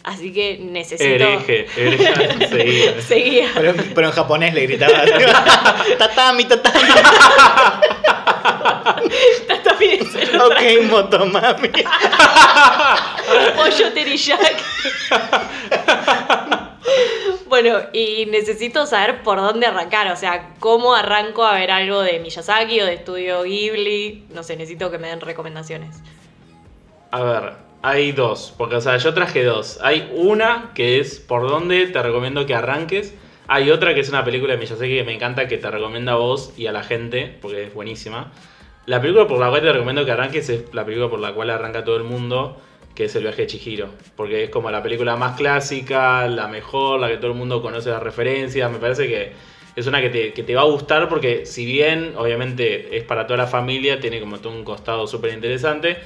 [0.05, 1.25] Así que necesito...
[1.25, 2.93] Hereje, hereje.
[2.97, 3.03] Sí.
[3.03, 3.51] Seguía.
[3.55, 4.93] Pero, pero en japonés le gritaba.
[5.99, 6.89] tatami, tatami.
[9.49, 11.69] Está bien, se lo Ok, motomami.
[13.57, 14.65] pollo teriyaki.
[17.63, 22.19] Bueno, y necesito saber por dónde arrancar, o sea, cómo arranco a ver algo de
[22.19, 24.27] Miyazaki o de Estudio Ghibli.
[24.31, 26.03] No sé, necesito que me den recomendaciones.
[27.11, 28.55] A ver, hay dos.
[28.57, 29.79] Porque, o sea, yo traje dos.
[29.83, 33.15] Hay una que es por dónde te recomiendo que arranques.
[33.49, 36.17] Hay otra que es una película de Miyazaki que me encanta, que te recomienda a
[36.17, 38.33] vos y a la gente, porque es buenísima.
[38.87, 41.51] La película por la cual te recomiendo que arranques es la película por la cual
[41.51, 42.61] arranca todo el mundo,
[42.95, 43.89] que es El viaje de Chihiro.
[44.17, 47.91] Porque es como la película más clásica, la mejor, la que todo el mundo conoce
[47.91, 48.71] las referencias.
[48.71, 49.33] Me parece que
[49.75, 53.47] es una que te, va a gustar porque si bien obviamente es para toda la
[53.47, 55.99] familia, tiene como todo un costado súper interesante.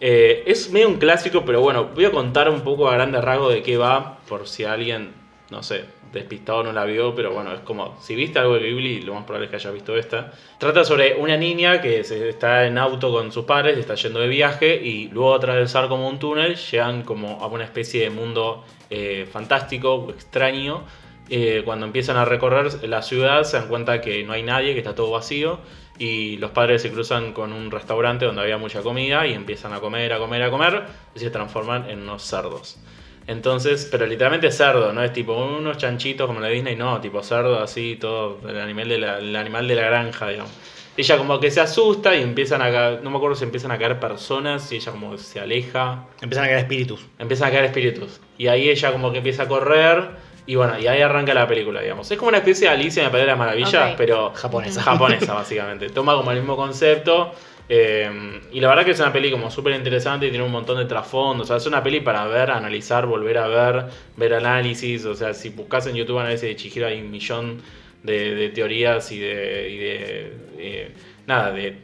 [0.00, 3.54] Eh, es medio un clásico, pero bueno, voy a contar un poco a grandes rasgos
[3.54, 5.14] de qué va, por si alguien,
[5.50, 9.02] no sé, despistado no la vio, pero bueno, es como, si viste algo de Ghibli,
[9.02, 10.32] lo más probable es que haya visto esta.
[10.58, 14.28] Trata sobre una niña que se está en auto con sus padres, está yendo de
[14.28, 19.28] viaje y luego atravesar como un túnel, llegan como a una especie de mundo eh,
[19.30, 20.84] fantástico, extraño.
[21.28, 24.80] Eh, cuando empiezan a recorrer la ciudad se dan cuenta que no hay nadie, que
[24.80, 25.58] está todo vacío
[25.98, 29.80] y los padres se cruzan con un restaurante donde había mucha comida y empiezan a
[29.80, 30.82] comer, a comer, a comer
[31.14, 32.78] y se transforman en unos cerdos.
[33.26, 37.62] Entonces, pero literalmente cerdo, no es tipo unos chanchitos como la Disney, no, tipo cerdo
[37.62, 40.52] así, todo, el animal de la, el animal de la granja, digamos.
[40.96, 43.78] Ella como que se asusta y empiezan a caer, no me acuerdo si empiezan a
[43.78, 47.04] caer personas y ella como se aleja, Empiezan a caer espíritus.
[47.18, 48.20] empiezan a caer espíritus.
[48.38, 50.08] Y ahí ella como que empieza a correr
[50.46, 52.08] y bueno, y ahí arranca la película, digamos.
[52.10, 53.94] Es como una especie de Alicia en el País de las Maravillas, Ok.
[53.96, 54.82] pero Japonesa.
[54.82, 55.88] japonesa básicamente.
[55.88, 57.32] Toma como el mismo concepto.
[57.68, 60.78] Eh, y la verdad que es una peli como súper interesante y tiene un montón
[60.78, 61.46] de trasfondos.
[61.46, 65.04] O sea, es una peli para ver, analizar, volver a ver, ver análisis.
[65.04, 67.62] O sea, si buscas en YouTube análisis de Chihiro hay un millón
[68.02, 70.94] de, de teorías y de, y de, eh,
[71.26, 71.78] nada, de,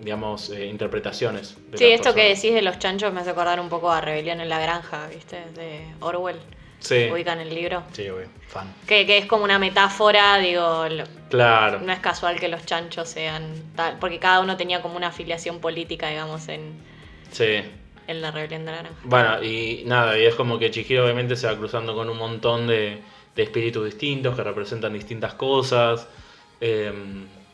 [0.00, 1.56] digamos, eh, interpretaciones.
[1.70, 4.40] de Sí, esto que decís de los chanchos me hace acordar un poco a Rebelión
[4.40, 5.36] en la Granja, ¿viste?
[5.54, 6.38] De Orwell.
[6.80, 7.82] Sí, Ubican el libro.
[7.92, 8.72] Sí, güey, fan.
[8.86, 11.78] Que, que es como una metáfora, digo, lo- claro.
[11.80, 15.60] no es casual que los chanchos sean tal, porque cada uno tenía como una afiliación
[15.60, 16.72] política, digamos, en,
[17.30, 17.62] Sí.
[18.06, 18.98] en la Rebelión de la Granja.
[19.04, 22.66] Bueno, y nada, y es como que Chihiro obviamente se va cruzando con un montón
[22.66, 22.98] de,
[23.36, 26.08] de espíritus distintos que representan distintas cosas.
[26.62, 26.92] Eh,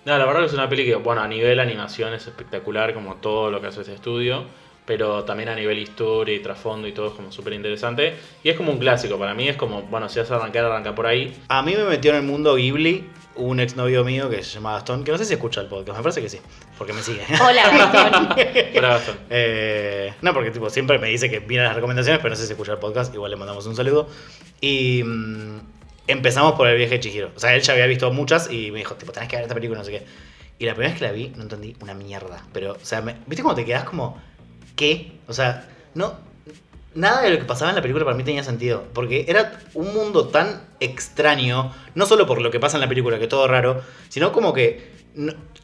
[0.04, 3.16] nada, la verdad que es una peli que, bueno, a nivel animación es espectacular, como
[3.16, 4.44] todo lo que hace ese estudio,
[4.86, 8.14] pero también a nivel historia y trasfondo y todo es como súper interesante.
[8.44, 10.94] Y es como un clásico, para mí es como, bueno, si vas a arrancar, arranca
[10.94, 11.36] por ahí.
[11.48, 15.04] A mí me metió en el mundo Ghibli un exnovio mío que se llama Gastón,
[15.04, 16.38] que no sé si escucha el podcast, me parece que sí,
[16.78, 17.20] porque me sigue.
[17.46, 18.28] Hola, Gastón.
[18.72, 19.16] Pero Gastón.
[19.28, 22.52] Eh, no, porque tipo, siempre me dice que viene las recomendaciones, pero no sé si
[22.52, 24.08] escucha el podcast, igual le mandamos un saludo.
[24.60, 25.58] Y mm,
[26.06, 27.32] empezamos por el viaje de Chihiro.
[27.36, 29.54] O sea, él ya había visto muchas y me dijo, tipo, tenés que ver esta
[29.54, 30.06] película, no sé qué.
[30.58, 32.42] Y la primera vez que la vi, no entendí una mierda.
[32.54, 34.16] Pero, o sea, me- ¿viste cómo te quedas como,
[34.76, 35.12] ¿qué?
[35.26, 36.14] O sea, no.
[36.94, 38.84] Nada de lo que pasaba en la película para mí tenía sentido.
[38.94, 43.18] Porque era un mundo tan extraño, no solo por lo que pasa en la película,
[43.18, 44.90] que todo raro, sino como que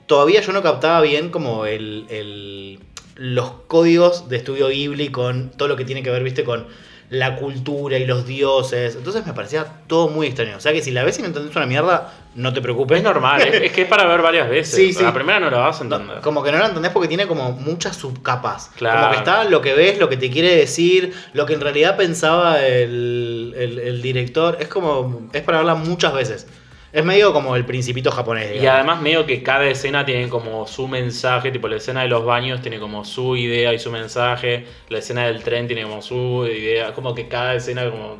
[0.06, 2.80] todavía yo no captaba bien como el, el-
[3.14, 6.66] los códigos de estudio Ghibli con todo lo que tiene que ver, viste, con
[7.12, 8.96] la cultura y los dioses.
[8.96, 10.56] Entonces me parecía todo muy extraño.
[10.56, 12.98] O sea que si la ves y no entendés una mierda, no te preocupes.
[12.98, 14.74] Es normal, es, es que es para ver varias veces.
[14.74, 15.02] Sí, sí.
[15.02, 16.22] La primera no la vas a No, entender.
[16.22, 18.70] como que no lo entendés porque tiene como muchas subcapas.
[18.76, 19.00] Claro.
[19.00, 21.96] Como que está lo que ves, lo que te quiere decir, lo que en realidad
[21.96, 24.56] pensaba el, el- el director.
[24.58, 25.28] Es como.
[25.32, 26.46] Es para verla muchas veces.
[26.92, 28.50] Es medio como el principito japonés.
[28.50, 28.78] Y digamos.
[28.78, 32.60] además medio que cada escena tiene como su mensaje, tipo la escena de los baños
[32.60, 36.92] tiene como su idea y su mensaje, la escena del tren tiene como su idea,
[36.92, 38.18] como que cada escena como...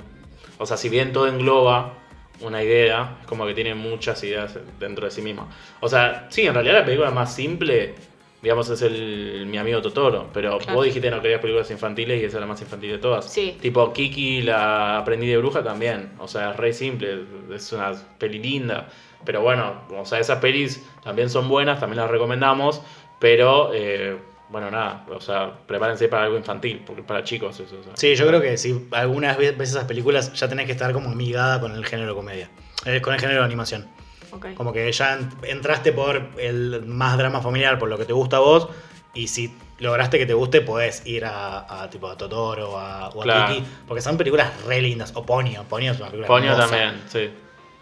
[0.58, 1.98] O sea, si bien todo engloba
[2.40, 5.48] una idea, es como que tiene muchas ideas dentro de sí misma.
[5.80, 7.94] O sea, sí, en realidad la película más simple,
[8.42, 10.74] digamos, es el Mi amigo Totoro, pero Claro.
[10.74, 13.32] vos dijiste que no querías películas infantiles y esa es la más infantil de todas.
[13.32, 13.56] Sí.
[13.60, 16.10] Tipo Kiki, la aprendí de bruja también.
[16.18, 17.20] O sea, es re simple,
[17.54, 18.88] es una peli linda.
[19.24, 22.82] Pero bueno, o sea, esas pelis también son buenas, también las recomendamos.
[23.20, 24.16] Pero, eh,
[24.48, 27.76] bueno, nada, o sea, prepárense para algo infantil, porque para chicos eso.
[27.80, 27.92] o sea.
[27.94, 31.08] Sí, yo creo que si algunas veces ves esas películas, ya tenés que estar como
[31.10, 32.50] amigada con el género comedia.
[32.84, 33.86] eh, con el género de animación.
[34.32, 34.54] Ok.
[34.54, 38.36] Como que ya en- entraste por el más drama familiar, por lo que te gusta
[38.38, 38.68] a vos.
[39.14, 43.20] Y si lograste que te guste, podés ir a, a tipo a Totoro a, o
[43.20, 43.54] a Claro.
[43.54, 43.66] Kiki.
[43.86, 45.12] Porque son películas re lindas.
[45.14, 45.64] O Ponyo.
[45.64, 46.68] Ponyo es una película Ponyo hermosa.
[46.70, 47.30] también, sí.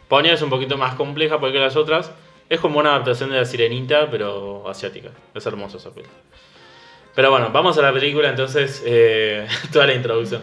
[0.09, 2.11] Ponyo es un poquito más compleja porque las otras.
[2.49, 5.11] Es como una adaptación de la sirenita, pero asiática.
[5.35, 6.19] Es hermosa esa película.
[7.15, 8.83] Pero bueno, vamos a la película entonces.
[8.85, 10.43] eh, toda la introducción.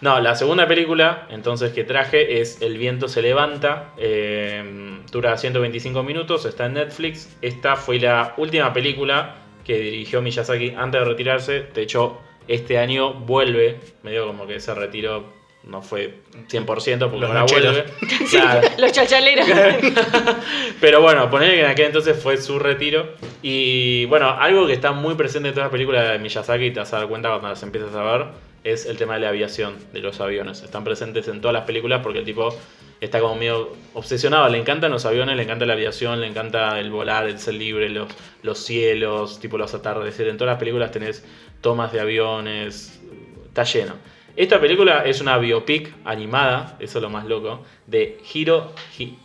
[0.00, 3.92] No, la segunda película entonces que traje es El viento se levanta.
[3.96, 7.36] eh, dura 125 minutos, está en Netflix.
[7.42, 11.62] Esta fue la última película que dirigió Miyazaki antes de retirarse.
[11.74, 13.80] De hecho, este año vuelve.
[14.02, 15.32] Medio como que ese retiro
[15.64, 17.76] no fue 100% porque Los ahora nocheros.
[17.76, 18.26] vuelve.
[18.30, 18.68] Claro.
[18.78, 19.46] Los chachaleros.
[20.80, 23.14] Pero bueno, poner que en aquel entonces fue su retiro.
[23.42, 26.80] Y bueno, algo que está muy presente en todas las películas de Miyazaki, y te
[26.80, 28.26] vas a dar cuenta cuando las empiezas a ver,
[28.64, 30.62] es el tema de la aviación, de los aviones.
[30.62, 32.54] Están presentes en todas las películas porque el tipo
[33.00, 34.48] está como medio obsesionado.
[34.48, 37.88] Le encantan los aviones, le encanta la aviación, le encanta el volar, el ser libre,
[37.88, 38.08] los,
[38.42, 40.32] los cielos, tipo los atardeceres.
[40.32, 41.24] En todas las películas tenés
[41.60, 43.00] tomas de aviones,
[43.46, 43.94] está lleno.
[44.38, 48.72] Esta película es una biopic animada, eso es lo más loco, de Hiro...
[48.96, 49.18] Hi-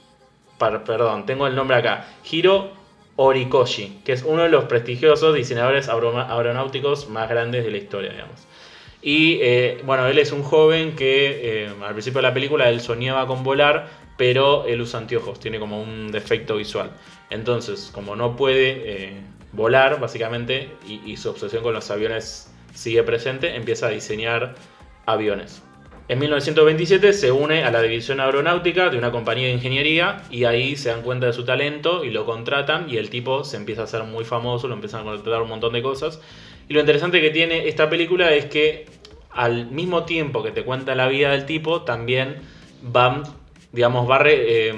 [0.58, 2.08] perdón, tengo el nombre acá.
[2.32, 2.72] Hiro
[3.18, 8.42] Horikoshi, que es uno de los prestigiosos diseñadores aeronáuticos más grandes de la historia, digamos.
[9.04, 12.82] Y eh, bueno, él es un joven que eh, al principio de la película él
[12.82, 16.90] soñaba con volar, pero él usa anteojos, tiene como un defecto visual.
[17.30, 19.22] Entonces, como no puede eh,
[19.52, 24.56] volar, básicamente, y su obsesión con los aviones sigue presente, empieza a diseñar
[25.06, 25.62] aviones.
[26.10, 30.76] En 1927 se une a la división aeronáutica de una compañía de ingeniería y ahí
[30.76, 33.84] se dan cuenta de su talento y lo contratan y el tipo se empieza a
[33.86, 36.20] hacer muy famoso, lo empiezan a contratar un montón de cosas.
[36.68, 38.86] Y lo interesante que tiene esta película es que
[39.32, 42.42] al mismo tiempo que te cuenta la vida del tipo, también
[42.96, 43.24] va,
[43.72, 44.74] digamos, va re- eh,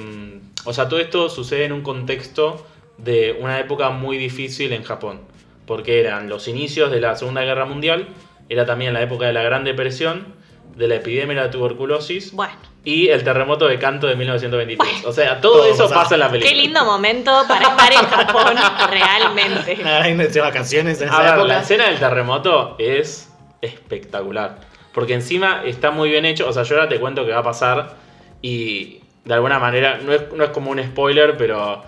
[0.64, 2.66] o sea, todo esto sucede en un contexto
[2.98, 5.22] de una época muy difícil en Japón,
[5.66, 8.08] porque eran los inicios de la Segunda Guerra Mundial,
[8.50, 10.34] era también la época de la Gran Depresión,
[10.76, 12.54] de la epidemia de la tuberculosis Bueno,
[12.84, 14.78] y el terremoto de Kanto de 1923.
[14.94, 15.10] Bueno.
[15.10, 16.52] o sea, todo, Todo eso pasa en la película.
[16.54, 18.56] qué lindo momento para estar en Japón,
[18.92, 19.78] realmente.
[19.86, 21.48] Hay vacaciones en A esa ver, época.
[21.48, 23.32] la escena del terremoto es
[23.62, 24.60] espectacular.
[24.94, 26.48] Porque encima está muy bien hecho.
[26.48, 27.96] O sea, yo ahora te cuento qué va a pasar.
[28.42, 31.84] Y de alguna manera, no es, no es como un spoiler, pero.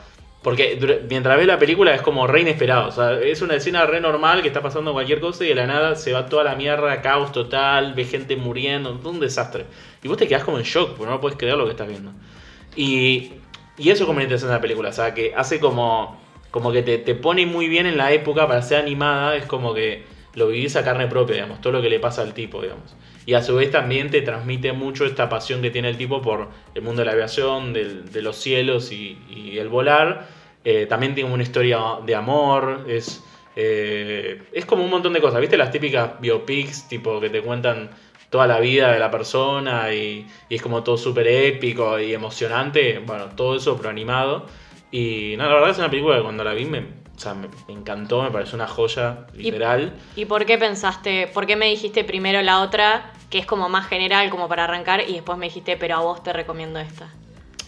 [0.47, 0.79] Porque
[1.09, 2.87] mientras ves la película es como re inesperado.
[2.87, 5.67] O sea, es una escena re normal que está pasando cualquier cosa y de la
[5.67, 9.65] nada se va toda la mierda, caos total, ves gente muriendo, un desastre.
[10.01, 12.13] Y vos te quedás como en shock, porque no puedes creer lo que estás viendo.
[12.77, 13.33] Y,
[13.77, 16.17] y eso es como interesante de la película, o sea, que hace como,
[16.49, 19.73] como que te, te pone muy bien en la época para ser animada, es como
[19.73, 22.95] que lo vivís a carne propia, digamos, todo lo que le pasa al tipo, digamos.
[23.25, 26.47] Y a su vez también te transmite mucho esta pasión que tiene el tipo por
[26.73, 30.36] el mundo de la aviación, del- de los cielos y el volar.
[30.69, 33.23] Eh, también tiene una historia de amor, es,
[33.55, 35.55] eh, es como un montón de cosas, ¿viste?
[35.55, 37.89] Las típicas biopics, tipo que te cuentan
[38.29, 42.99] toda la vida de la persona y, y es como todo súper épico y emocionante.
[42.99, 44.45] Bueno, todo eso pero animado.
[44.91, 47.47] Y nada, la verdad es una película que cuando la vi me, o sea, me,
[47.69, 49.93] me encantó, me pareció una joya, literal.
[50.17, 53.87] ¿Y por qué pensaste, por qué me dijiste primero la otra, que es como más
[53.87, 57.09] general, como para arrancar, y después me dijiste, pero a vos te recomiendo esta?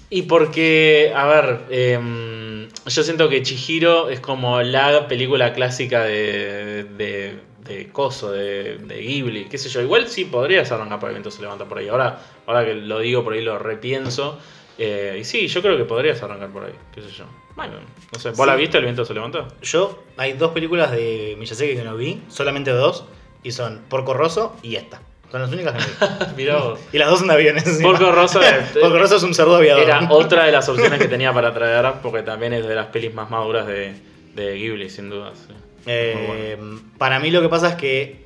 [0.10, 6.84] Y porque, a ver, em, yo siento que Chihiro es como la película clásica de,
[6.84, 9.82] de, de Coso, de, de Ghibli, qué sé yo.
[9.82, 10.26] Igual sí
[10.72, 11.90] arrancar por el viento se levanta por ahí.
[11.90, 14.40] Ahora, ahora que lo digo, por ahí lo repienso.
[14.80, 17.26] Eh, y sí, yo creo que podrías arrancar por ahí, qué sé yo.
[17.56, 17.74] Bueno.
[18.12, 19.48] No sé, ¿vos la viste, el viento se levanta?
[19.62, 23.04] Yo, hay dos películas de Miyazaki que no vi, solamente dos,
[23.44, 25.02] y son Porco Rosso y esta.
[25.32, 26.26] Son las únicas que.
[26.36, 26.80] Mirá vos.
[26.92, 27.64] Y las dos son aviones.
[27.82, 29.84] Porco Rosso es- Porco Rosso es un cerdo aviador.
[29.84, 33.14] Era otra de las opciones que tenía para traer, porque también es de las pelis
[33.14, 33.94] más maduras de,
[34.36, 35.34] de Ghibli, sin duda.
[35.36, 35.54] sí.
[35.86, 36.82] Eh, bueno.
[36.98, 38.26] Para mí lo que pasa es que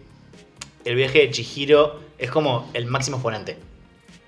[0.85, 3.57] el viaje de Chihiro es como el máximo exponente.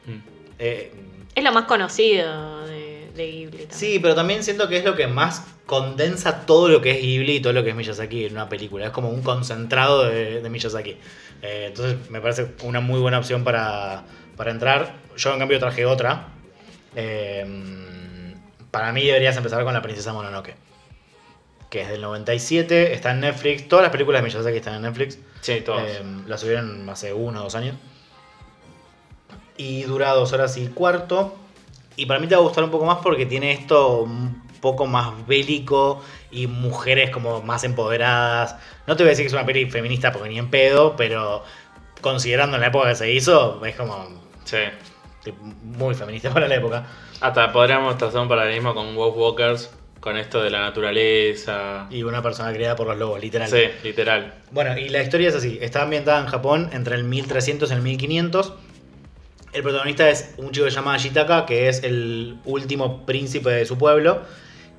[0.06, 0.18] Mm.
[0.60, 0.92] Eh,
[1.34, 2.85] Es lo más conocido de,
[3.16, 3.72] de Ghibli también.
[3.72, 7.38] sí, pero también siento que es lo que más condensa todo lo que es Ghibli
[7.38, 8.86] y todo lo que es Miyazaki en una película.
[8.86, 10.98] Es como un concentrado de, de Miyazaki.
[11.42, 14.04] Eh, entonces me parece una muy buena opción para,
[14.36, 14.96] para entrar.
[15.18, 16.28] Yo en cambio traje otra.
[16.96, 17.46] Eh,
[18.72, 20.56] para mí deberías empezar con La Princesa Mononoke.
[21.70, 23.68] Que es del 97, está en Netflix.
[23.68, 25.18] Todas las películas de Miyazaki están en Netflix.
[25.42, 25.82] Sí, todos.
[25.84, 27.76] Eh, la subieron hace uno o dos años.
[29.58, 31.36] Y dura dos horas y cuarto.
[31.96, 34.86] Y para mí te va a gustar un poco más porque tiene esto un poco
[34.88, 38.56] más bélico y mujeres como más empoderadas.
[38.88, 41.44] No te voy a decir que es una peli feminista porque ni en pedo, pero
[42.02, 44.08] considerando la época que se hizo, es como
[44.44, 44.58] sí.
[45.62, 46.86] muy feminista para la época.
[47.22, 51.88] Hasta podríamos trazar un paralelismo con Wolf Walkers, con esto de la naturaleza.
[51.90, 53.50] Y una persona criada por los lobos, literal.
[53.50, 54.36] Sí, literal.
[54.52, 55.58] Bueno, y la historia es así.
[55.62, 58.54] Está ambientada en Japón entre el 1300 y el 1500.
[59.56, 64.20] El protagonista es un chico que se que es el último príncipe de su pueblo.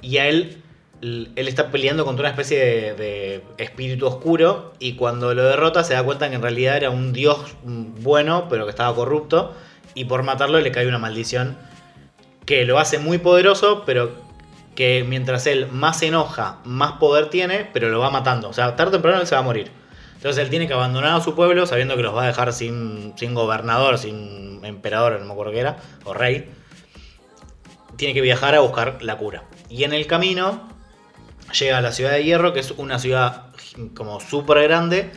[0.02, 0.62] Y a él,
[1.00, 4.74] él está peleando contra una especie de, de espíritu oscuro.
[4.78, 8.48] Y cuando lo derrota se da cuenta que en realidad era un dios mm, bueno,
[8.50, 9.54] pero que estaba corrupto.
[9.94, 11.56] Y por matarlo le cae una maldición
[12.44, 14.12] que lo hace muy poderoso, pero
[14.74, 18.50] que mientras él más se enoja, más poder tiene, pero lo va matando.
[18.50, 19.70] O sea, tarde o temprano él se va a morir.
[20.26, 23.12] Entonces él tiene que abandonar a su pueblo sabiendo que los va a dejar sin,
[23.16, 26.50] sin gobernador, sin emperador, no me acuerdo qué era, o rey.
[27.94, 29.44] Tiene que viajar a buscar la cura.
[29.68, 30.68] Y en el camino
[31.56, 33.52] llega a la ciudad de Hierro, que es una ciudad
[33.94, 35.12] como súper grande,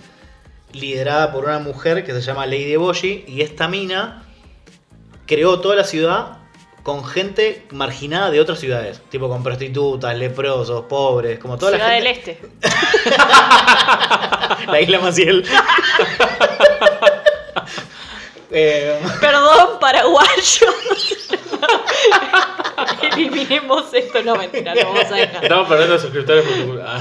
[0.73, 3.25] liderada por una mujer que se llama Lady Eboshi.
[3.27, 4.21] Y esta mina
[5.25, 6.37] creó toda la ciudad
[6.89, 8.99] con gente marginada de otras ciudades.
[9.11, 12.31] Tipo con prostitutas, leprosos, pobres, como toda Ciudad la del gente.
[12.31, 12.71] Este.
[14.71, 15.45] La isla Maciel.
[18.51, 20.73] Eh, Perdón, paraguayo.
[23.13, 25.43] Eliminemos esto, no mentira, lo vamos a dejar.
[25.43, 26.99] Estamos perdiendo suscriptores por tu culpa.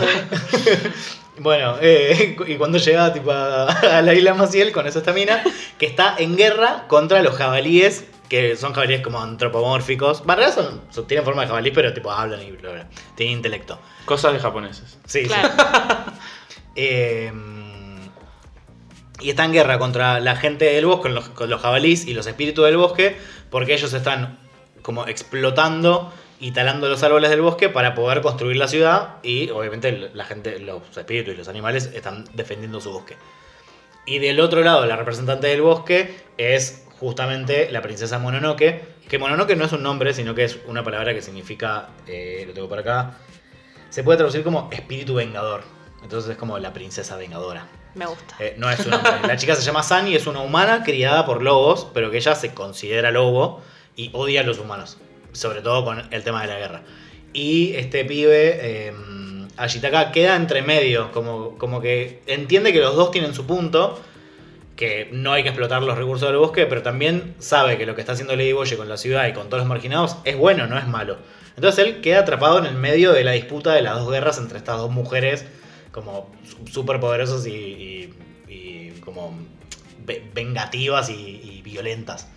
[1.38, 5.42] Bueno, eh, y cuando llega tipo, a, a la isla Maciel con esa estamina,
[5.78, 10.22] que está en guerra contra los jabalíes, que son jabalíes como antropomórficos.
[10.26, 13.78] Realidad son, son- tienen forma de jabalí, pero tipo hablan y bla, bla, tienen intelecto.
[14.04, 14.98] Cosas de japoneses.
[15.06, 15.28] Sí, sí.
[15.28, 15.50] Claro.
[16.80, 17.32] Eh,
[19.20, 22.14] y está en guerra contra la gente del bosque, con los, con los jabalís y
[22.14, 23.16] los espíritus del bosque,
[23.50, 24.38] porque ellos están
[24.82, 30.10] como explotando y talando los árboles del bosque para poder construir la ciudad y obviamente
[30.14, 33.16] la gente, los espíritus y los animales están defendiendo su bosque.
[34.06, 39.56] Y del otro lado, la representante del bosque es justamente la princesa Mononoke, que Mononoke
[39.56, 42.78] no es un nombre, sino que es una palabra que significa, eh, lo tengo por
[42.78, 43.14] acá,
[43.90, 45.62] se puede traducir como espíritu vengador.
[46.02, 47.66] Entonces es como la princesa vengadora.
[47.94, 48.36] Me gusta.
[48.38, 49.12] Eh, no es nombre.
[49.26, 52.54] La chica se llama Sunny, es una humana criada por lobos, pero que ella se
[52.54, 53.62] considera lobo
[53.96, 54.98] y odia a los humanos.
[55.32, 56.82] Sobre todo con el tema de la guerra.
[57.32, 58.92] Y este pibe, eh,
[59.56, 61.10] Ashitaka, queda entre medio.
[61.12, 64.00] Como, como que entiende que los dos tienen su punto.
[64.78, 68.00] Que no hay que explotar los recursos del bosque, pero también sabe que lo que
[68.00, 70.78] está haciendo Lady Boye con la ciudad y con todos los marginados es bueno, no
[70.78, 71.16] es malo.
[71.56, 74.58] Entonces él queda atrapado en el medio de la disputa de las dos guerras entre
[74.58, 75.44] estas dos mujeres
[75.90, 76.30] como
[76.70, 78.14] súper poderosas y,
[79.04, 79.34] como
[80.06, 82.28] ve- vengativas y, violentas.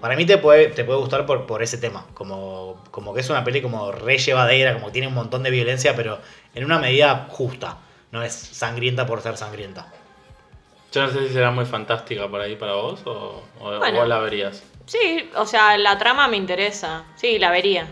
[0.00, 3.30] Para mí te puede, te puede gustar por, por ese tema, como, como que es
[3.30, 6.18] una peli como re llevadera, como que tiene un montón de violencia, pero
[6.54, 7.78] en una medida justa,
[8.10, 9.92] no es sangrienta por ser sangrienta.
[10.96, 13.98] Yo no sé si será muy fantástica por ahí para vos o, o Bueno.
[14.00, 14.62] vos la verías.
[14.86, 17.04] Sí, o sea, la trama me interesa.
[17.16, 17.86] Sí, la vería.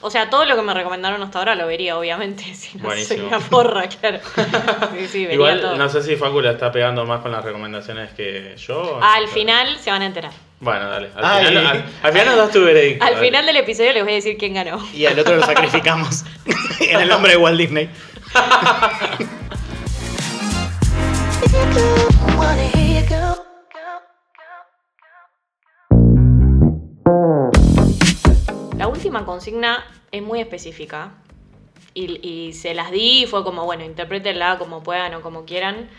[0.00, 2.44] O sea, todo lo que me recomendaron hasta ahora lo vería, obviamente.
[2.54, 3.28] Si no soy Buenísimo.
[3.28, 4.20] una porra, claro.
[4.98, 5.76] Sí, sí, vería Igual todo.
[5.76, 9.00] no sé si Facu la está pegando más con las recomendaciones que yo.
[9.02, 10.32] Al final se van a enterar.
[10.60, 11.10] Bueno, dale.
[11.16, 11.46] Al, Ay.
[11.46, 13.04] final, al- al final nos das tu veredicto.
[13.04, 13.26] Al dale.
[13.26, 14.84] final del episodio les voy a decir quién ganó.
[14.92, 16.24] Y al otro lo sacrificamos
[16.80, 17.88] en el nombre de Walt Disney.
[28.76, 31.14] La última consigna es muy específica.
[31.94, 35.90] Y, se las di y fue como, bueno, interprétenla como puedan o como quieran.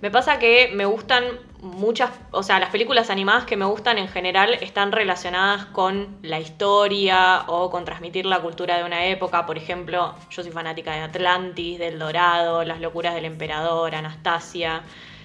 [0.00, 1.24] Me pasa que me gustan
[1.60, 6.38] muchas, o sea, las películas animadas que me gustan en general están relacionadas con la
[6.38, 9.44] historia o con transmitir la cultura de una época.
[9.44, 14.82] Por ejemplo, yo soy fanática de Atlantis, del Dorado, Las locuras del emperador, Anastasia.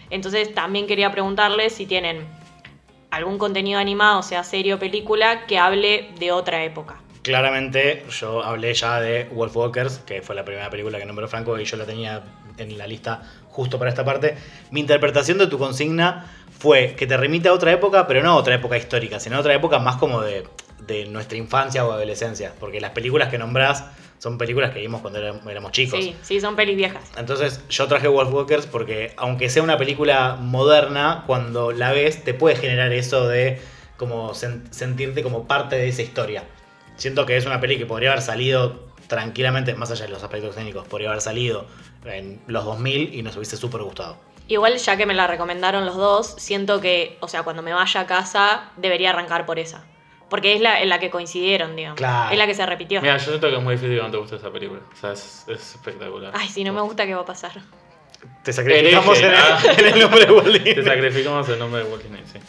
[0.09, 2.25] Entonces también quería preguntarles si tienen
[3.11, 6.95] algún contenido animado, sea serie o película, que hable de otra época.
[7.21, 11.57] Claramente, yo hablé ya de Wolf Walkers, que fue la primera película que nombró Franco
[11.59, 12.23] y yo la tenía
[12.57, 13.21] en la lista
[13.53, 14.35] justo para esta parte.
[14.71, 16.25] Mi interpretación de tu consigna
[16.59, 19.39] fue que te remite a otra época, pero no a otra época histórica, sino a
[19.39, 20.43] otra época más como de,
[20.87, 22.53] de nuestra infancia o adolescencia.
[22.59, 23.85] Porque las películas que nombrás
[24.17, 25.99] son películas que vimos cuando éramos, chicos.
[25.99, 27.03] Sí, sí, son pelis viejas.
[27.17, 32.33] Entonces yo traje Wolf Walkers porque aunque sea una película moderna, cuando la ves te
[32.33, 33.59] puede generar eso de
[33.97, 36.43] como sen- sentirte como parte de esa historia.
[36.95, 40.55] Siento que es una peli que podría haber salido tranquilamente, más allá de los aspectos
[40.55, 41.65] técnicos, podría haber salido
[42.05, 44.17] en los 2000 y nos hubiese súper gustado.
[44.47, 48.01] Igual, ya que me la recomendaron los dos, siento que, o sea, cuando me vaya
[48.01, 49.85] a casa, debería arrancar por esa.
[50.29, 51.97] Porque es la, en la que coincidieron, digamos.
[51.97, 52.31] Claro.
[52.31, 53.01] Es la que se repitió.
[53.01, 54.81] Mira, yo siento que es muy difícil que no te guste esa película.
[54.91, 56.33] O sea, es, es espectacular.
[56.35, 57.51] Ay, si no me gusta, ¿qué va a pasar?
[58.43, 59.59] Te sacrificamos en, ah.
[59.77, 60.75] el, en el nombre de Walt Disney.
[60.75, 62.39] Te sacrificamos el nombre de Walt Disney, sí.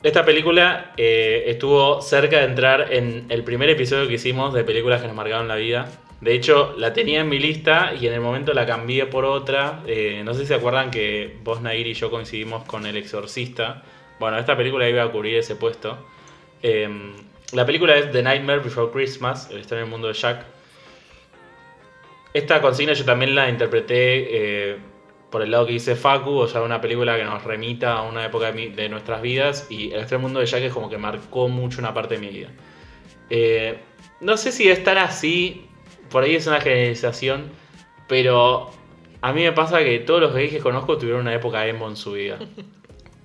[0.00, 5.00] Esta película eh, estuvo cerca de entrar en el primer episodio que hicimos de películas
[5.00, 5.88] que nos marcaron la vida.
[6.20, 9.82] De hecho, la tenía en mi lista y en el momento la cambié por otra.
[9.88, 13.82] Eh, no sé si se acuerdan que vos, Nair y yo coincidimos con El Exorcista.
[14.20, 15.98] Bueno, esta película iba a cubrir ese puesto.
[16.62, 16.88] Eh,
[17.52, 20.44] la película es The Nightmare Before Christmas, el el mundo de Jack.
[22.32, 24.76] Esta consigna yo también la interpreté eh,
[25.30, 28.24] por el lado que dice Facu, o sea, una película que nos remita a una
[28.24, 30.96] época de, mi- de nuestras vidas y el extremo mundo de Jack es como que
[30.98, 32.48] marcó mucho una parte de mi vida.
[33.30, 33.78] Eh,
[34.20, 35.66] no sé si es tan así,
[36.10, 37.50] por ahí es una generalización,
[38.08, 38.70] pero
[39.20, 41.96] a mí me pasa que todos los gays que conozco tuvieron una época emo en
[41.96, 42.38] su vida.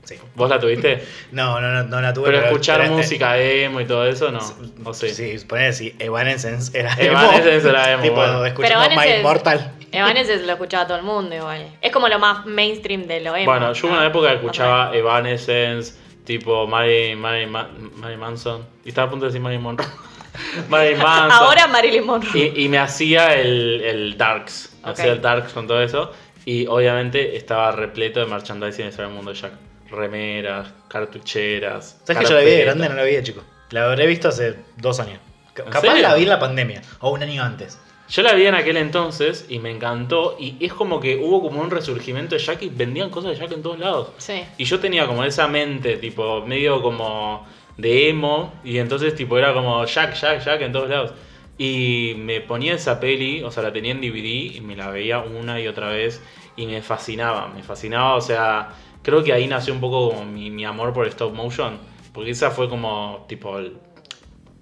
[0.06, 0.16] Sí.
[0.36, 1.02] ¿Vos la tuviste?
[1.32, 2.26] No, no, no, no la tuve.
[2.26, 4.40] Pero escuchar pero- música emo y todo eso, no.
[4.84, 5.08] O sí.
[5.12, 8.46] Sí, ponele si Evanescence era Evanescence era emo, Tipo, bueno.
[8.46, 9.72] escuchamos Pero My Immortal.
[9.94, 11.68] Evanescence lo escuchaba todo el mundo igual.
[11.82, 13.52] Es como lo más mainstream de lo emo.
[13.52, 15.94] Bueno, yo hubo una Ah, época o escuchaba Evanescence,
[16.26, 18.66] tipo Mary, Mary, Ma- Mary Manson.
[18.86, 19.88] Y estaba a punto de decir Mary Monroe.
[20.70, 21.04] Mary menos.
[21.04, 21.32] Manson.
[21.32, 22.32] Ahora Marilyn Monroe.
[22.56, 24.78] Y, y me hacía el, el Darks.
[24.84, 25.00] Me Ok.
[25.00, 26.12] Hacía el Darks con todo eso.
[26.46, 29.54] Y obviamente estaba repleto de merchandising en el mundo de Jack.
[29.90, 32.02] Remeras, cartucheras.
[32.04, 32.90] ¿Sabes que yo la vi de grande?
[32.90, 33.44] No la vi de chico.
[33.70, 35.20] La habré visto hace dos años.
[35.56, 36.02] ¿En Capaz serio?
[36.02, 37.80] la vi en la pandemia, o un año antes.
[38.14, 40.38] Yo la vi en aquel entonces y me encantó.
[40.40, 43.54] Y es como que hubo como un resurgimiento de Jack y vendían cosas de Jack
[43.54, 44.10] en todos lados.
[44.20, 44.44] Sí.
[44.60, 47.44] Y yo tenía como esa mente, tipo, medio como
[47.76, 48.54] de emo.
[48.64, 51.14] Y entonces, tipo, era como Jack, Jack, Jack en todos lados.
[51.58, 55.18] Y me ponía esa peli, o sea, la tenía en DVD y me la veía
[55.18, 56.22] una y otra vez.
[56.56, 58.14] Y me fascinaba, me fascinaba.
[58.14, 61.80] O sea, creo que ahí nació un poco como mi, mi amor por stop motion.
[62.14, 63.76] Porque esa fue como, tipo, el-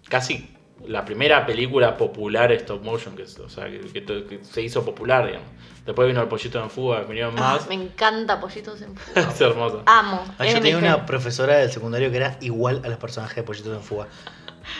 [0.07, 0.47] casi
[0.87, 4.83] la primera película popular stop motion que, o sea, que, que to- que se hizo
[4.85, 5.47] popular, digamos.
[5.85, 7.67] Después vino El Pollito en Fuga, vinieron Ah, más.
[7.67, 9.29] me encanta Pollitos en Fuga.
[9.33, 9.81] es hermoso.
[9.87, 10.23] Amo.
[10.37, 13.75] Ah, yo tenía una profesora del secundario que era igual a los personajes de Pollitos
[13.75, 14.07] en Fuga.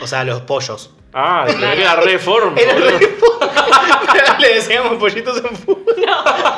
[0.01, 0.91] O sea, los pollos.
[1.13, 2.55] Ah, era reform.
[2.57, 2.75] Era
[4.39, 6.57] Le decíamos Pollitos en Fuga.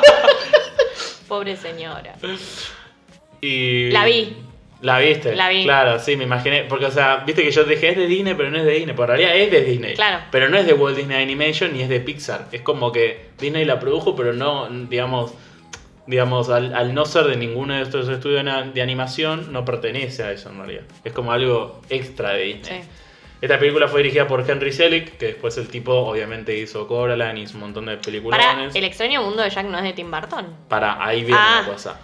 [1.28, 2.14] Pobre señora.
[3.40, 3.90] Y...
[3.90, 4.36] La vi.
[4.84, 5.34] ¿La viste?
[5.34, 5.64] La vi.
[5.64, 6.64] Claro, sí, me imaginé.
[6.68, 8.94] Porque, o sea, viste que yo dije es de Disney, pero no es de Disney.
[8.94, 9.94] En realidad es de Disney.
[9.94, 10.24] Claro.
[10.30, 12.48] Pero no es de Walt Disney Animation ni es de Pixar.
[12.52, 15.32] Es como que Disney la produjo, pero no, digamos,
[16.06, 20.32] digamos al, al no ser de ninguno de estos estudios de animación, no pertenece a
[20.32, 20.82] eso en realidad.
[21.02, 22.82] Es como algo extra de Disney.
[22.82, 22.88] Sí.
[23.40, 27.54] Esta película fue dirigida por Henry Selick, que después el tipo obviamente hizo Coraline, hizo
[27.54, 28.38] un montón de películas.
[28.38, 30.46] Para, El extraño mundo de Jack no es de Tim Burton.
[30.68, 31.62] Para, ahí viene Ah.
[31.66, 31.98] la cosa.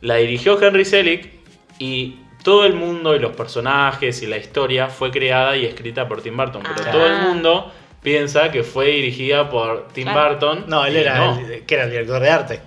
[0.00, 1.37] La dirigió Henry Selick
[1.78, 6.22] y todo el mundo y los personajes y la historia fue creada y escrita por
[6.22, 6.62] Tim Burton.
[6.62, 6.92] Pero Ah.
[6.92, 7.72] todo el mundo
[8.02, 10.30] piensa que fue dirigida por Tim Claro.
[10.30, 10.64] Burton.
[10.68, 11.38] No, él era, no.
[11.38, 12.60] El, que era el director de arte.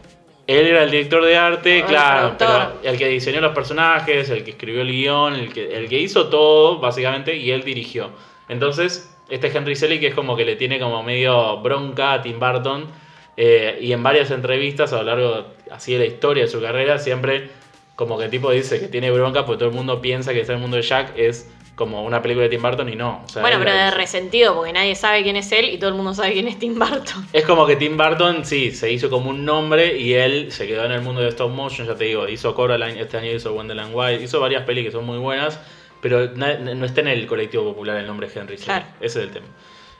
[0.48, 4.52] Él era el director de arte, claro, pero el que diseñó los personajes, el que
[4.52, 8.10] escribió el guion, el que, el que hizo todo, básicamente, y él dirigió.
[8.50, 12.86] Entonces, este Henry Selick es como que le tiene como medio bronca a Tim Burton,
[13.38, 16.98] eh, y en varias entrevistas a lo largo así de la historia de su carrera,
[16.98, 17.50] siempre
[18.02, 20.50] como que el tipo dice que tiene bronca porque todo el mundo piensa que es
[20.50, 23.22] el mundo de Jack es como una película de Tim Burton y no.
[23.24, 25.96] O sea, bueno, pero de resentido, porque nadie sabe quién es él y todo el
[25.96, 27.28] mundo sabe quién es Tim Burton.
[27.32, 30.84] Es como que Tim Burton, sí, se hizo como un nombre y él se quedó
[30.86, 33.94] en el mundo de stop motion, ya te digo, hizo Coraline, este año hizo Wonderland
[33.94, 35.60] Wild, hizo varias pelis que son muy buenas,
[36.02, 38.86] pero no está en el colectivo popular el nombre Henry Claro.
[39.00, 39.48] ese es el tema.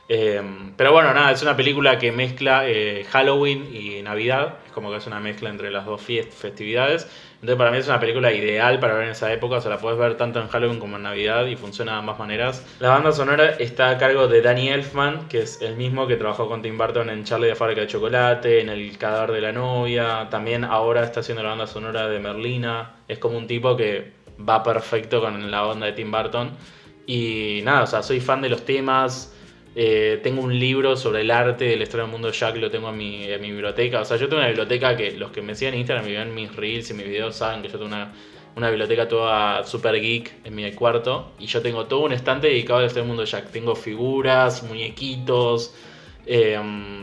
[0.08, 0.42] Eh,
[0.76, 4.96] pero bueno, nada, es una película que mezcla eh, Halloween y Navidad, es como que
[4.96, 7.08] es una mezcla entre las dos festividades,
[7.42, 9.78] entonces para mí es una película ideal para ver en esa época, o sea, la
[9.78, 12.64] puedes ver tanto en Halloween como en Navidad y funciona de ambas maneras.
[12.78, 16.48] La banda sonora está a cargo de Danny Elfman, que es el mismo que trabajó
[16.48, 20.28] con Tim Burton en Charlie de Fábrica de Chocolate, en El cadáver de la novia,
[20.30, 24.12] también ahora está haciendo la banda sonora de Merlina, es como un tipo que
[24.48, 26.52] va perfecto con la onda de Tim Burton.
[27.06, 29.34] Y nada, o sea, soy fan de los temas.
[29.74, 32.96] Eh, tengo un libro sobre el arte del extraño mundo de Jack, lo tengo en
[32.96, 34.00] mi, en mi biblioteca.
[34.00, 36.34] O sea, yo tengo una biblioteca que los que me siguen en Instagram y ven
[36.34, 38.12] mis reels y mis videos saben que yo tengo una,
[38.56, 41.32] una biblioteca toda super geek en mi cuarto.
[41.38, 43.50] Y yo tengo todo un estante dedicado al extraño mundo de Jack.
[43.50, 45.74] Tengo figuras, muñequitos.
[46.26, 46.60] eh,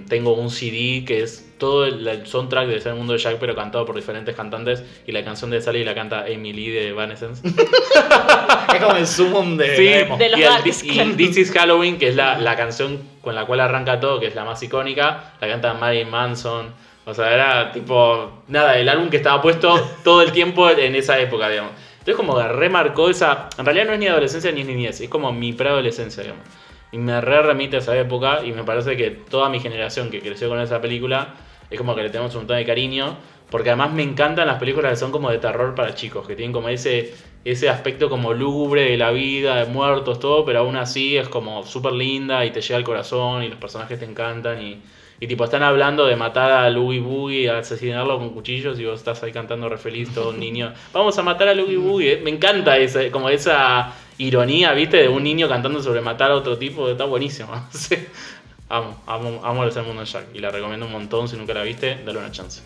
[0.08, 3.54] tengo un CD que es todo el, el soundtrack de Extraño mundo de Jack, pero
[3.56, 4.84] cantado por diferentes cantantes.
[5.06, 7.48] Y la canción de Sally la canta Emily de Evanescence.
[8.74, 9.84] Es como el sumum de Sí.
[10.18, 11.14] De los y, el This- y.
[11.16, 14.36] This is Halloween, que es la, la canción con la cual arranca todo, que es
[14.36, 16.68] la más icónica, la canta Marilyn Manson.
[17.06, 21.20] O sea, era tipo, nada, el álbum que estaba puesto todo el tiempo en esa
[21.20, 21.72] época, digamos.
[21.94, 25.10] Entonces como que remarcó esa, en realidad no es ni adolescencia ni es niñez, es
[25.10, 26.44] como mi preadolescencia, digamos.
[26.92, 30.22] Y me re remite a esa época y me parece que toda mi generación que
[30.22, 31.34] creció con esa película
[31.70, 33.18] es como que le tenemos un montón de cariño.
[33.50, 36.54] Porque además me encantan las películas que son como de terror para chicos, que tienen
[36.54, 41.18] como ese, ese aspecto como lúgubre de la vida, de muertos, todo, pero aún así
[41.18, 44.80] es como súper linda y te llega al corazón y los personajes te encantan y,
[45.20, 49.24] y tipo están hablando de matar a Louie Boogie, asesinarlo con cuchillos y vos estás
[49.24, 52.78] ahí cantando re feliz, todo un niño, vamos a matar a Louie Boogie, me encanta
[52.78, 57.06] ese, como esa ironía, viste, de un niño cantando sobre matar a otro tipo, está
[57.06, 57.52] buenísimo.
[58.72, 62.04] Amo, amo, amo el de Jack y la recomiendo un montón, si nunca la viste,
[62.06, 62.62] dale una chance.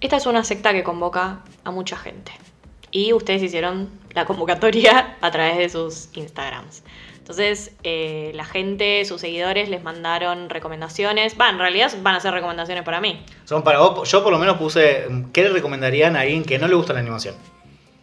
[0.00, 2.30] Esta es una secta que convoca a mucha gente.
[2.92, 6.84] Y ustedes hicieron la convocatoria a través de sus Instagrams.
[7.28, 11.36] Entonces, eh, la gente, sus seguidores, les mandaron recomendaciones.
[11.38, 13.22] Va, en realidad van a ser recomendaciones para mí.
[13.44, 14.10] Son para vos.
[14.10, 15.06] Yo por lo menos puse.
[15.30, 17.34] ¿Qué le recomendarían a alguien que no le gusta la animación?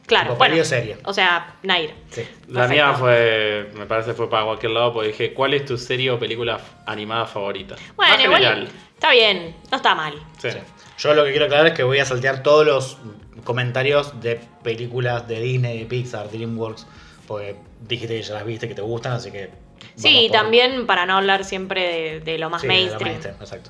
[0.05, 0.63] Claro, bueno.
[0.63, 0.97] serie.
[1.05, 1.95] O sea, Nair.
[2.11, 2.21] Sí.
[2.49, 6.11] La mía fue, me parece fue para cualquier lado, porque dije, ¿cuál es tu serie
[6.11, 7.77] o película animada favorita?
[7.95, 8.69] Bueno, Más igual general.
[8.93, 10.13] está bien, no está mal.
[10.37, 10.51] Sí.
[10.51, 10.59] Sí.
[10.99, 12.99] Yo lo que quiero aclarar es que voy a saltear todos los
[13.43, 16.85] comentarios de películas de Disney, de Pixar, DreamWorks,
[17.27, 19.49] porque dijiste que ya las viste, que te gustan, así que
[19.95, 22.79] Sí, y por- también para no hablar siempre de, de lo más Sí, de lo
[22.81, 23.09] mainstream.
[23.11, 23.69] mainstream, Exacto.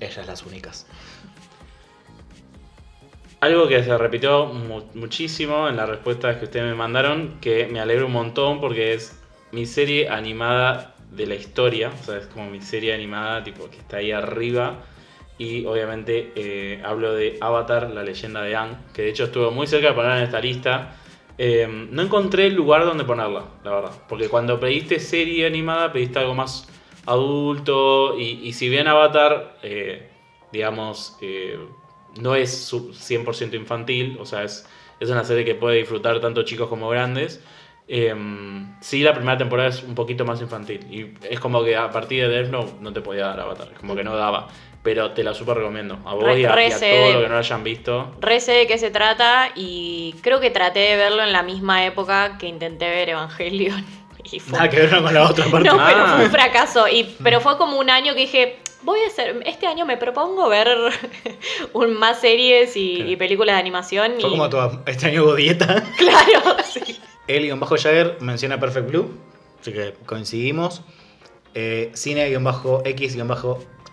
[0.00, 0.86] Ellas las únicas.
[3.40, 7.80] Algo que se repitió mu- muchísimo en las respuestas que ustedes me mandaron, que me
[7.80, 9.18] alegro un montón porque es
[9.52, 13.78] mi serie animada de la historia, o sea, es como mi serie animada tipo que
[13.78, 14.82] está ahí arriba.
[15.38, 19.66] Y obviamente eh, hablo de Avatar, la leyenda de Aang, que de hecho estuvo muy
[19.66, 20.92] cerca de ponerla en esta lista.
[21.42, 23.92] Eh, no encontré el lugar donde ponerla, la verdad.
[24.06, 26.68] Porque cuando pediste serie animada, pediste algo más
[27.06, 28.18] adulto.
[28.18, 30.10] Y, si bien Avatar, eh,
[30.52, 31.58] digamos, eh,
[32.20, 34.68] no es su- 100% infantil, o sea, es,
[35.00, 37.42] es una serie que puede disfrutar tanto chicos como grandes.
[37.92, 38.14] eh,
[38.80, 40.86] sí, la primera temporada es un poquito más infantil.
[40.90, 43.78] Y es como que a partir de Death Note no te podía dar Avatar, es
[43.80, 44.48] como que no daba.
[44.82, 45.98] Pero te la super recomiendo.
[46.06, 48.14] A vos Re- y a, re y a de- los que no lo hayan visto.
[48.20, 51.84] Re sé de qué se trata y creo que traté de verlo en la misma
[51.84, 53.84] época que intenté ver Evangelion.
[54.32, 55.68] Y fue, Nada que ver una con la otra parte.
[55.68, 56.12] no, pero Ah.
[56.16, 56.86] fue un fracaso.
[56.88, 60.46] Y, pero fue como un año que dije, voy a hacer, este año me propongo
[60.48, 60.68] ver
[61.72, 63.10] un, más series y, Claro.
[63.10, 64.12] y películas de animación.
[64.20, 65.82] Fue y, como tu, este año hubo dieta.
[65.98, 67.00] Claro, sí.
[67.26, 69.10] El-Jagger menciona Perfect Blue,
[69.60, 70.82] así que coincidimos.
[71.54, 71.90] Eh,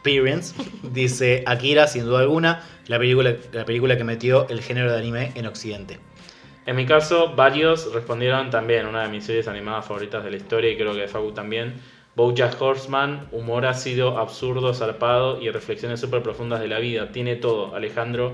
[0.08, 0.56] Cine-X-Experience
[0.94, 5.32] dice Akira, sin duda alguna, la película, la película que metió el género de anime
[5.36, 6.00] en Occidente.
[6.66, 10.72] En mi caso, varios respondieron también, una de mis series animadas favoritas de la historia,
[10.72, 11.76] y creo que de Facu también.
[12.16, 17.12] Bojack Horseman, humor ácido, absurdo, zarpado y reflexiones súper profundas de la vida.
[17.12, 18.34] Tiene todo, Alejandro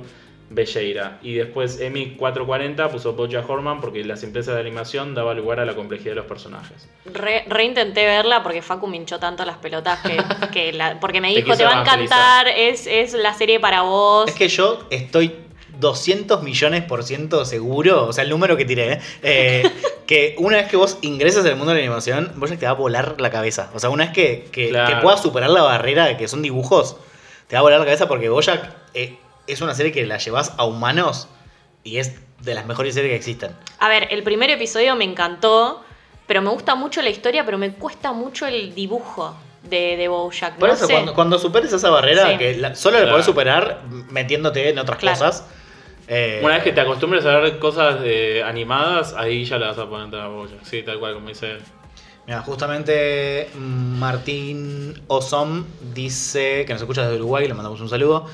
[0.50, 1.20] Belleira.
[1.24, 5.66] Y después Emi 440 puso Bojack Horseman porque la simpleza de animación daba lugar a
[5.66, 6.88] la complejidad de los personajes.
[7.06, 10.18] Re, re intenté verla porque Facu me hinchó tanto las pelotas que,
[10.54, 12.48] que la- porque me dijo, te va a evangelizar".
[12.48, 14.28] encantar, es, es la serie para vos.
[14.30, 15.36] Es que yo estoy
[15.80, 19.02] 200 millones por ciento seguro, o sea, el número que tiré, ¿eh?
[19.24, 19.72] Eh,
[20.06, 22.72] que una vez que vos ingresas al mundo de la animación, vos ya te va
[22.74, 23.72] a volar la cabeza.
[23.74, 24.96] O sea, una vez que, que, Claro.
[24.98, 26.98] que puedas superar la barrera de que son dibujos,
[27.48, 29.18] te va a volar la cabeza porque Bojack eh,
[29.48, 31.28] es una serie que la llevas a humanos
[31.84, 33.52] y es de las mejores series que existen.
[33.80, 35.84] A ver, el primer episodio me encantó,
[36.28, 40.56] pero me gusta mucho la historia, pero me cuesta mucho el dibujo de, de Bojack.
[40.58, 40.94] Por no eso, sé.
[40.94, 42.38] cuando, cuando superes esa barrera, Sí.
[42.38, 43.14] que la- solo la Claro.
[43.14, 45.18] podés superar metiéndote en otras Claro.
[45.18, 45.46] cosas.
[46.08, 49.78] eh, Una vez que te acostumbres a ver cosas eh, animadas, ahí ya le vas
[49.78, 50.64] a poner a Bojack.
[50.64, 51.62] Sí, tal cual, como dice él.
[52.28, 58.28] Mira, justamente Martín Osom dice que nos escucha desde Uruguay, le mandamos un saludo.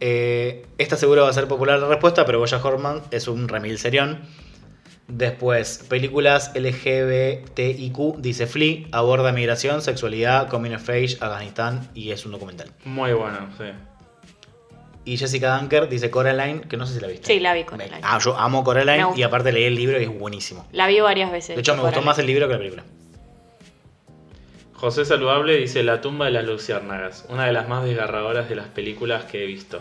[0.00, 3.78] Eh, esta seguro va a ser popular la respuesta, pero Boya Horman es un remil
[3.78, 4.20] serión.
[5.08, 12.32] Después, películas LGBTIQ, dice Flea, aborda migración, sexualidad, coming of age, Afganistán y es un
[12.32, 12.70] documental.
[12.84, 13.64] Muy bueno, sí.
[15.04, 17.26] Y Jessica Dunker dice Coraline, que no sé si la viste.
[17.26, 18.00] Sí, la vi, Coraline.
[18.02, 20.66] Ah, yo amo Coraline y aparte leí el libro y es buenísimo.
[20.72, 21.56] La vi varias veces.
[21.56, 22.84] De hecho, me gustó más el libro que la película.
[24.80, 28.68] José Saludable dice La tumba de las luciérnagas, una de las más desgarradoras de las
[28.68, 29.78] películas que he visto.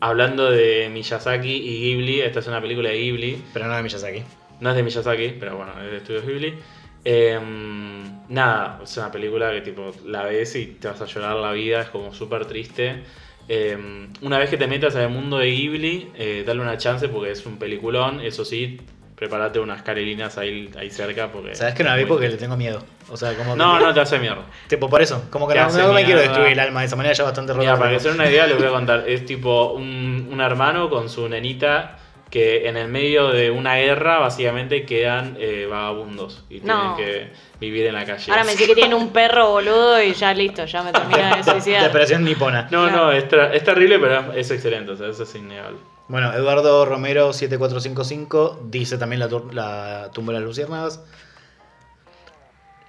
[0.00, 4.22] Hablando de Miyazaki y Ghibli, esta es una película de Ghibli, Pero no de Miyazaki.
[4.60, 6.54] no es de Miyazaki, pero bueno, es de Estudios Ghibli.
[7.02, 11.52] Em, nada, es una película que tipo la ves y te vas a llorar la
[11.52, 13.02] vida, es como súper triste.
[13.48, 17.08] Em, una vez que te metas en el mundo de Ghibli, eh, dale una chance
[17.08, 18.80] porque es un peliculón, eso sí,
[19.20, 21.54] prepárate unas carelinas ahí, ahí cerca porque...
[21.54, 22.82] ¿Sabes que no la vi porque le tengo miedo?
[23.10, 24.44] O sea, como que- No, no te hace mierda.
[24.66, 25.24] Tipo, por eso.
[25.30, 27.24] Como que Te no, hace no me quiero destruir el alma de esa manera, ya
[27.24, 27.80] bastante Mira, roto.
[27.82, 29.04] para que se den una idea, les voy a contar.
[29.06, 31.98] Es tipo un, un hermano con su nenita
[32.30, 36.94] que en el medio de una guerra básicamente quedan eh, vagabundos y No.
[36.96, 38.30] tienen que vivir en la calle.
[38.32, 41.44] Ahora me dice que tiene un perro boludo y ya listo, ya me termina de
[41.50, 41.82] suicidar.
[41.82, 42.68] Depresión nipona.
[42.70, 42.96] No, Claro.
[43.06, 45.76] no, es, es terrible, pero es excelente, o sea, eso es innegable.
[46.10, 51.00] Bueno, Eduardo Romero 7455 dice también la, la tumba de las luciérnagas.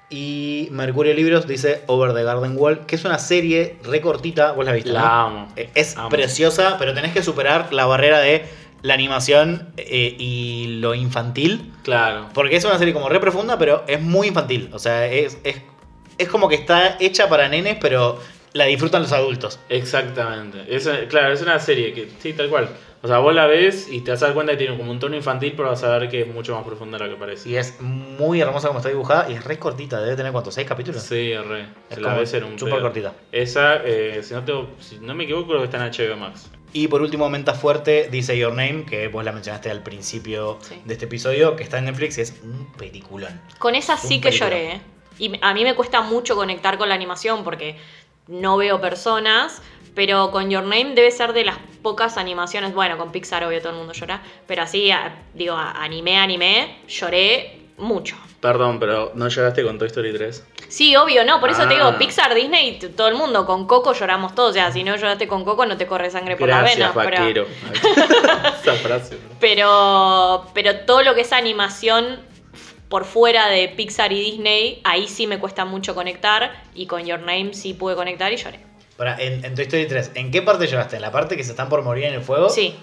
[0.09, 4.72] Y Mercurio Libros dice Over the Garden Wall, que es una serie recortita, vos la
[4.74, 4.89] viste.
[4.91, 5.07] La ¿no?
[5.07, 5.53] amo.
[5.55, 6.09] Eh, Es Amo.
[6.09, 8.43] preciosa, pero tenés que superar la barrera de
[8.82, 11.72] la animación eh, y lo infantil.
[11.84, 12.28] Claro.
[12.34, 14.72] Porque es una serie como re profunda, pero es muy infantil.
[14.74, 15.61] O sea, es, es,
[16.17, 18.19] es como que está hecha para nenes, pero
[18.53, 19.59] la disfrutan los adultos.
[19.69, 20.65] Exactamente.
[20.76, 22.67] Es, claro, es una serie que, sí, tal cual.
[23.04, 24.99] O sea, vos la ves y te vas a dar cuenta que tiene como un
[24.99, 27.49] tono infantil, pero vas a ver que es mucho más profunda de lo que parece.
[27.49, 29.99] Y es muy hermosa como está dibujada y es re cortita.
[29.99, 30.54] Debe tener, ¿cuántos?
[30.54, 31.02] ¿Seis capítulos?
[31.02, 31.62] Sí, re.
[31.89, 33.14] Es Se la como ves en un súper cortita.
[33.32, 36.52] Esa, eh, si, no tengo- si no me equivoco, creo que está en HBO Max.
[36.74, 40.80] Y por último, Menta Fuerte dice Your Name, que vos la mencionaste al principio Sí.
[40.86, 43.41] de este episodio, que está en Netflix y es un peliculón.
[43.58, 44.49] Con esa sí Un que película.
[44.52, 44.72] lloré.
[44.76, 44.82] ¿eh?
[45.18, 47.78] Y a mí me cuesta mucho conectar con la animación porque
[48.28, 49.62] no veo personas,
[49.95, 52.73] pero con Your Name debe ser de las pocas animaciones.
[52.73, 54.91] Bueno, con Pixar obvio todo el mundo llora, pero así,
[55.33, 58.15] digo, a- anime, anime, lloré mucho.
[58.39, 60.43] Perdón, pero ¿no lloraste con Toy Story 3?
[60.67, 61.77] Sí, obvio, no, por eso te Ah.
[61.77, 65.27] digo, Pixar, Disney, todo el mundo, con Coco lloramos todos, o sea, si no lloraste
[65.27, 67.09] con Coco no te corre sangre por la Gracias, vena.
[67.09, 67.45] pero-.
[68.63, 69.15] Esa frase.
[69.15, 69.35] ¿no?
[69.39, 72.19] Pero, pero todo lo que es animación
[72.89, 76.63] por fuera de Pixar y Disney, ahí sí me cuesta mucho conectar.
[76.75, 78.59] Y con Your Name sí pude conectar y lloré.
[79.02, 80.97] Pará, en, en Toy Story 3, ¿en qué parte lloraste?
[80.97, 82.52] ¿En la parte que se están por morir en el fuego?
[82.52, 82.76] Sí.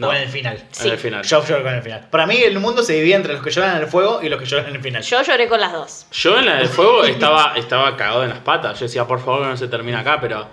[0.00, 0.64] ¿O en el final?
[0.70, 0.86] Sí.
[0.86, 1.22] En el final.
[1.22, 2.06] Yo lloro con el final.
[2.10, 4.40] Para mí el mundo se divide entre los que lloran en el fuego y los
[4.40, 5.02] que lloran en el final.
[5.02, 6.06] Yo lloré con las dos.
[6.12, 8.80] Yo en la del fuego estaba, estaba cagado en las patas.
[8.80, 10.48] Yo decía, por favor, que no se termina acá, pero.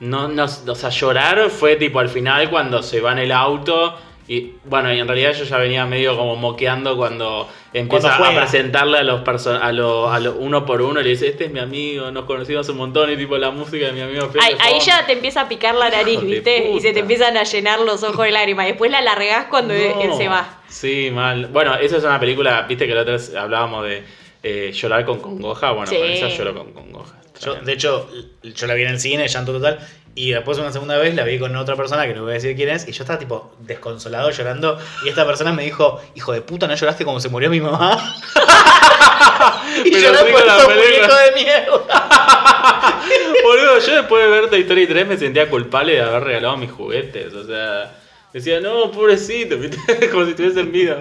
[0.00, 3.96] No, no, o sea, llorar fue tipo al final cuando se va en el auto.
[4.28, 8.42] Y bueno, y en realidad yo ya venía medio como moqueando cuando empieza Cuando a
[8.42, 11.52] presentarle a los a lo, a lo uno por uno y le dice, este es
[11.52, 14.56] mi amigo, nos conocimos un montón y tipo la música de mi amigo Fede Ahí,
[14.58, 14.86] ahí Fon".
[14.86, 16.70] ya te empieza a picar la nariz, ¿viste?
[16.72, 18.66] Y se te empiezan a llenar los ojos de lágrimas.
[18.66, 20.58] Después la largás cuando él se va.
[20.68, 21.46] Sí, mal.
[21.46, 24.02] Bueno, esa es una película, viste que la otra vez hablábamos de
[24.42, 25.70] eh, llorar con congoja.
[25.70, 25.96] Bueno, Sí.
[25.98, 27.14] con esa lloro con congoja.
[27.40, 28.08] Yo, de hecho,
[28.42, 29.78] yo la vi en el cine, llanto total.
[30.18, 32.56] Y después una segunda vez la vi con otra persona que no voy a decir
[32.56, 32.88] quién es.
[32.88, 34.78] Y yo estaba tipo desconsolado llorando.
[35.04, 37.98] Y esta persona me dijo, hijo de puta, ¿no lloraste como se murió mi mamá?
[39.84, 40.74] y Pero la estos película.
[40.74, 43.02] muñecos de mierda.
[43.44, 46.72] Boludo, yo después de ver Toy Story 3 me sentía culpable de haber regalado mis
[46.72, 47.34] juguetes.
[47.34, 47.92] O sea,
[48.32, 49.56] decía, no, pobrecito,
[50.10, 50.98] como si estuviese en vida.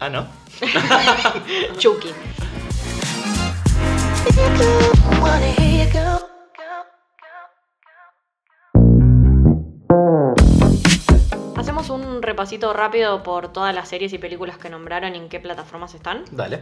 [0.00, 0.26] Ah, ¿no?
[1.78, 2.08] Chucky.
[11.88, 15.40] Hacemos un repasito rápido por todas las series y películas que nombraron y en qué
[15.40, 16.22] plataformas están.
[16.30, 16.60] Dale.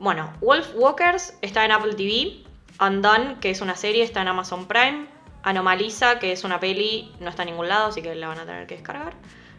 [0.00, 2.42] Bueno, Wolf Walkers está en Apple TV.
[2.84, 5.06] Undone, que es una serie, está en Amazon Prime.
[5.44, 8.44] Anomaliza, que es una peli, no está en ningún lado, así que la van a
[8.44, 9.12] tener que descargar.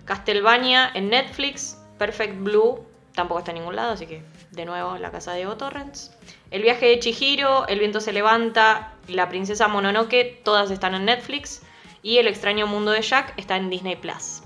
[0.04, 1.82] Castlevania en Netflix.
[1.98, 5.56] Perfect Blue tampoco está en ningún lado, así que de nuevo la casa de Evo
[5.56, 6.12] Torrents.
[6.52, 11.62] El viaje de Chihiro, El viento se levanta, La princesa Mononoke, todas están en Netflix.
[12.04, 14.42] Y El extraño mundo de Jack está en Disney Plus.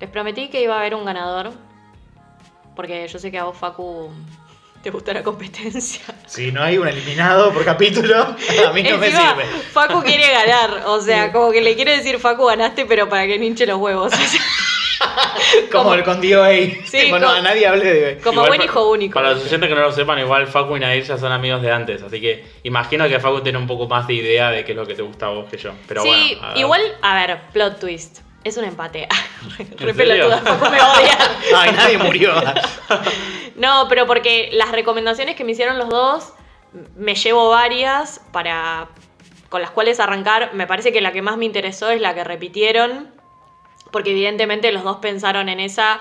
[0.00, 1.52] Les prometí que iba a haber un ganador,
[2.76, 4.10] porque yo sé que a vos, Facu,
[4.82, 6.02] te gusta la competencia.
[6.26, 8.16] Si no hay un eliminado por capítulo,
[8.66, 9.44] a mí no me sirve.
[9.72, 13.38] Facu quiere ganar, o sea, como que le quiere decir Facu ganaste, pero para que
[13.38, 14.12] no hinche los huevos.
[15.70, 16.80] Como como- el con Dio ahí.
[16.84, 18.18] Sí, Tipo, no, como- a nadie hable de.
[18.18, 19.14] Como Igual buen hijo único.
[19.14, 21.70] Para los oyentes que no lo sepan, igual Facu y Nadir ya son amigos de
[21.70, 22.02] antes.
[22.02, 24.86] Así que imagino que Facu tiene un poco más de idea de qué es lo
[24.86, 25.72] que te gusta a vos que yo.
[25.86, 26.42] Pero sí, bueno.
[26.46, 26.58] a ver.
[26.58, 28.20] igual, a ver, plot twist.
[28.44, 29.08] Es un empate.
[29.58, 29.94] Re serio?
[29.94, 31.18] pelotuda, Facu me odia.
[31.56, 32.34] Ay, nadie murió.
[33.56, 36.32] No, pero porque las recomendaciones que me hicieron los dos,
[36.96, 38.86] me llevo varias para
[39.48, 40.54] con las cuales arrancar.
[40.54, 43.12] Me parece que la que más me interesó es la que repitieron,
[43.90, 45.98] porque evidentemente los dos pensaron en esa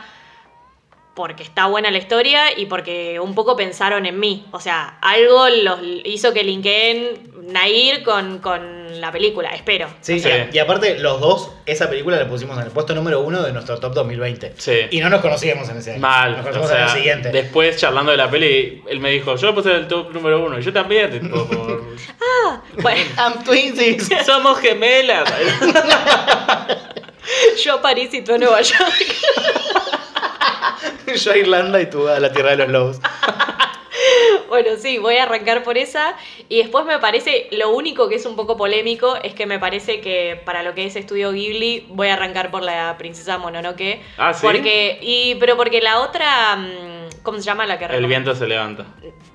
[1.17, 4.45] porque está buena la historia y porque un poco pensaron en mí.
[4.51, 9.87] O sea, algo los hizo que linkeen Nair con, con la película, espero.
[10.01, 10.29] Sí, Sí.
[10.53, 13.79] Y, aparte, los dos, esa película la pusimos en el puesto número uno de nuestro
[13.79, 14.53] top 2020.
[14.57, 14.73] Sí.
[14.91, 16.01] Y no nos conocíamos en ese año.
[16.01, 17.29] Mal, Nos o conocimos en el siguiente.
[17.29, 20.61] después charlando de la peli, él me dijo, yo puse el top número uno, y
[20.61, 21.83] yo también, tipo, por-
[22.81, 24.07] Bueno, I'm twinsies.
[24.25, 25.27] somos gemelas.
[27.63, 29.15] yo a París y tú a Nueva York.
[31.15, 32.99] Yo a Irlanda y tú a la tierra de los lobos.
[34.47, 36.15] Bueno, sí, voy a arrancar por esa.
[36.49, 39.99] Y después me parece, lo único que es un poco polémico es que me parece
[39.99, 44.01] que para lo que es Estudio Ghibli voy a arrancar por la princesa Mononoke.
[44.17, 44.45] Ah, ¿sí?
[44.45, 48.47] Porque, y, pero porque la otra, mm, ¿cómo se llama la que el viento se
[48.47, 48.85] levanta.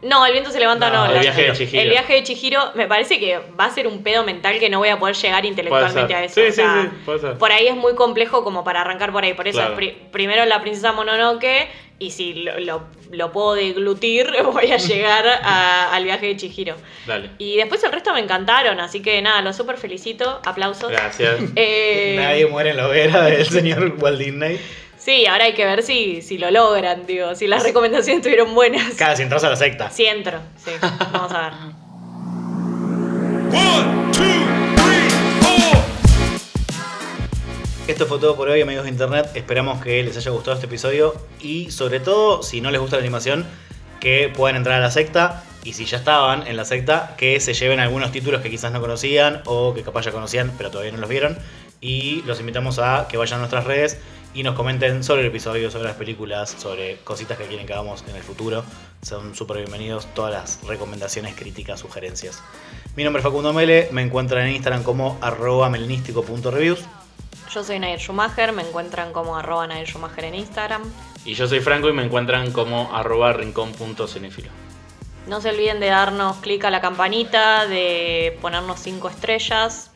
[0.01, 1.11] No, el viento se levanta, No, no.
[1.11, 1.83] el la- viaje de Chihiro.
[1.83, 4.79] El viaje de Chihiro me parece que va a ser un pedo mental que no
[4.79, 6.17] voy a poder llegar intelectualmente ser.
[6.17, 6.35] a eso.
[6.37, 7.37] Sí, o sí, sea, sí, puede ser.
[7.39, 9.35] Por ahí es muy complejo como para arrancar por ahí.
[9.35, 9.77] Por eso, Claro.
[9.77, 11.69] pri- primero la princesa Mononoke
[11.99, 16.75] y si lo, lo- lo puedo deglutir, voy a llegar a- al viaje de Chihiro.
[17.07, 17.31] Dale.
[17.39, 20.41] Y después el resto me encantaron, así que nada, lo súper felicito.
[20.47, 20.91] Aplausos.
[20.91, 21.37] Gracias.
[21.57, 24.59] Eh, Nadie muere en la hoguera del señor Walt Disney.
[25.05, 28.95] Sí, ahora hay que ver si, si lo logran, digo, si las recomendaciones estuvieron buenas.
[28.95, 29.91] Cada si entras a la secta.
[29.91, 30.71] Sí entro, sí.
[31.13, 31.53] Vamos a ver.
[33.51, 34.23] One, two,
[34.85, 35.83] three, four.
[37.89, 39.29] Esto fue todo por hoy, amigos de internet.
[39.35, 41.17] Esperamos que les haya gustado este episodio.
[41.41, 43.45] Y sobre todo, si no les gusta la animación,
[43.99, 45.43] que puedan entrar a la secta.
[45.65, 48.81] Y si ya estaban en la secta, que se lleven algunos títulos que quizás no
[48.81, 51.37] conocían o que capaz ya conocían, pero todavía no los vieron.
[51.81, 53.99] Y los invitamos a que vayan a nuestras redes
[54.35, 58.05] y nos comenten sobre el episodio, sobre las películas, sobre cositas que quieren que hagamos
[58.09, 58.65] en el futuro.
[59.03, 62.43] Son súper bienvenidos todas las recomendaciones, críticas, sugerencias.
[62.97, 66.81] Mi nombre es Facundo Mele, me encuentran en Instagram como arroba melenístico.reviews.
[67.53, 70.83] Yo soy Nair Schumacher, me encuentran como arroba Nair Schumacher en Instagram.
[71.25, 74.49] Y yo soy Franco y me encuentran como arroba rincón.cinefilo.
[75.27, 79.92] No se olviden de darnos clic a la campanita, de ponernos 5 estrellas.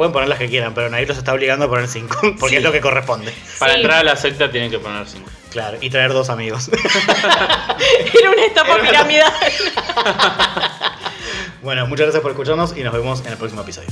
[0.00, 2.56] Pueden poner las que quieran, pero Nair los está obligando a poner 5, porque Sí.
[2.56, 3.34] es lo que corresponde.
[3.58, 3.80] Para Sí.
[3.80, 5.28] entrar a la secta tienen que poner 5.
[5.50, 6.70] Claro, y traer dos amigos.
[8.18, 9.30] Era una estafa Era una- piramidal.
[11.62, 13.90] bueno, muchas gracias por escucharnos y nos vemos en el próximo episodio.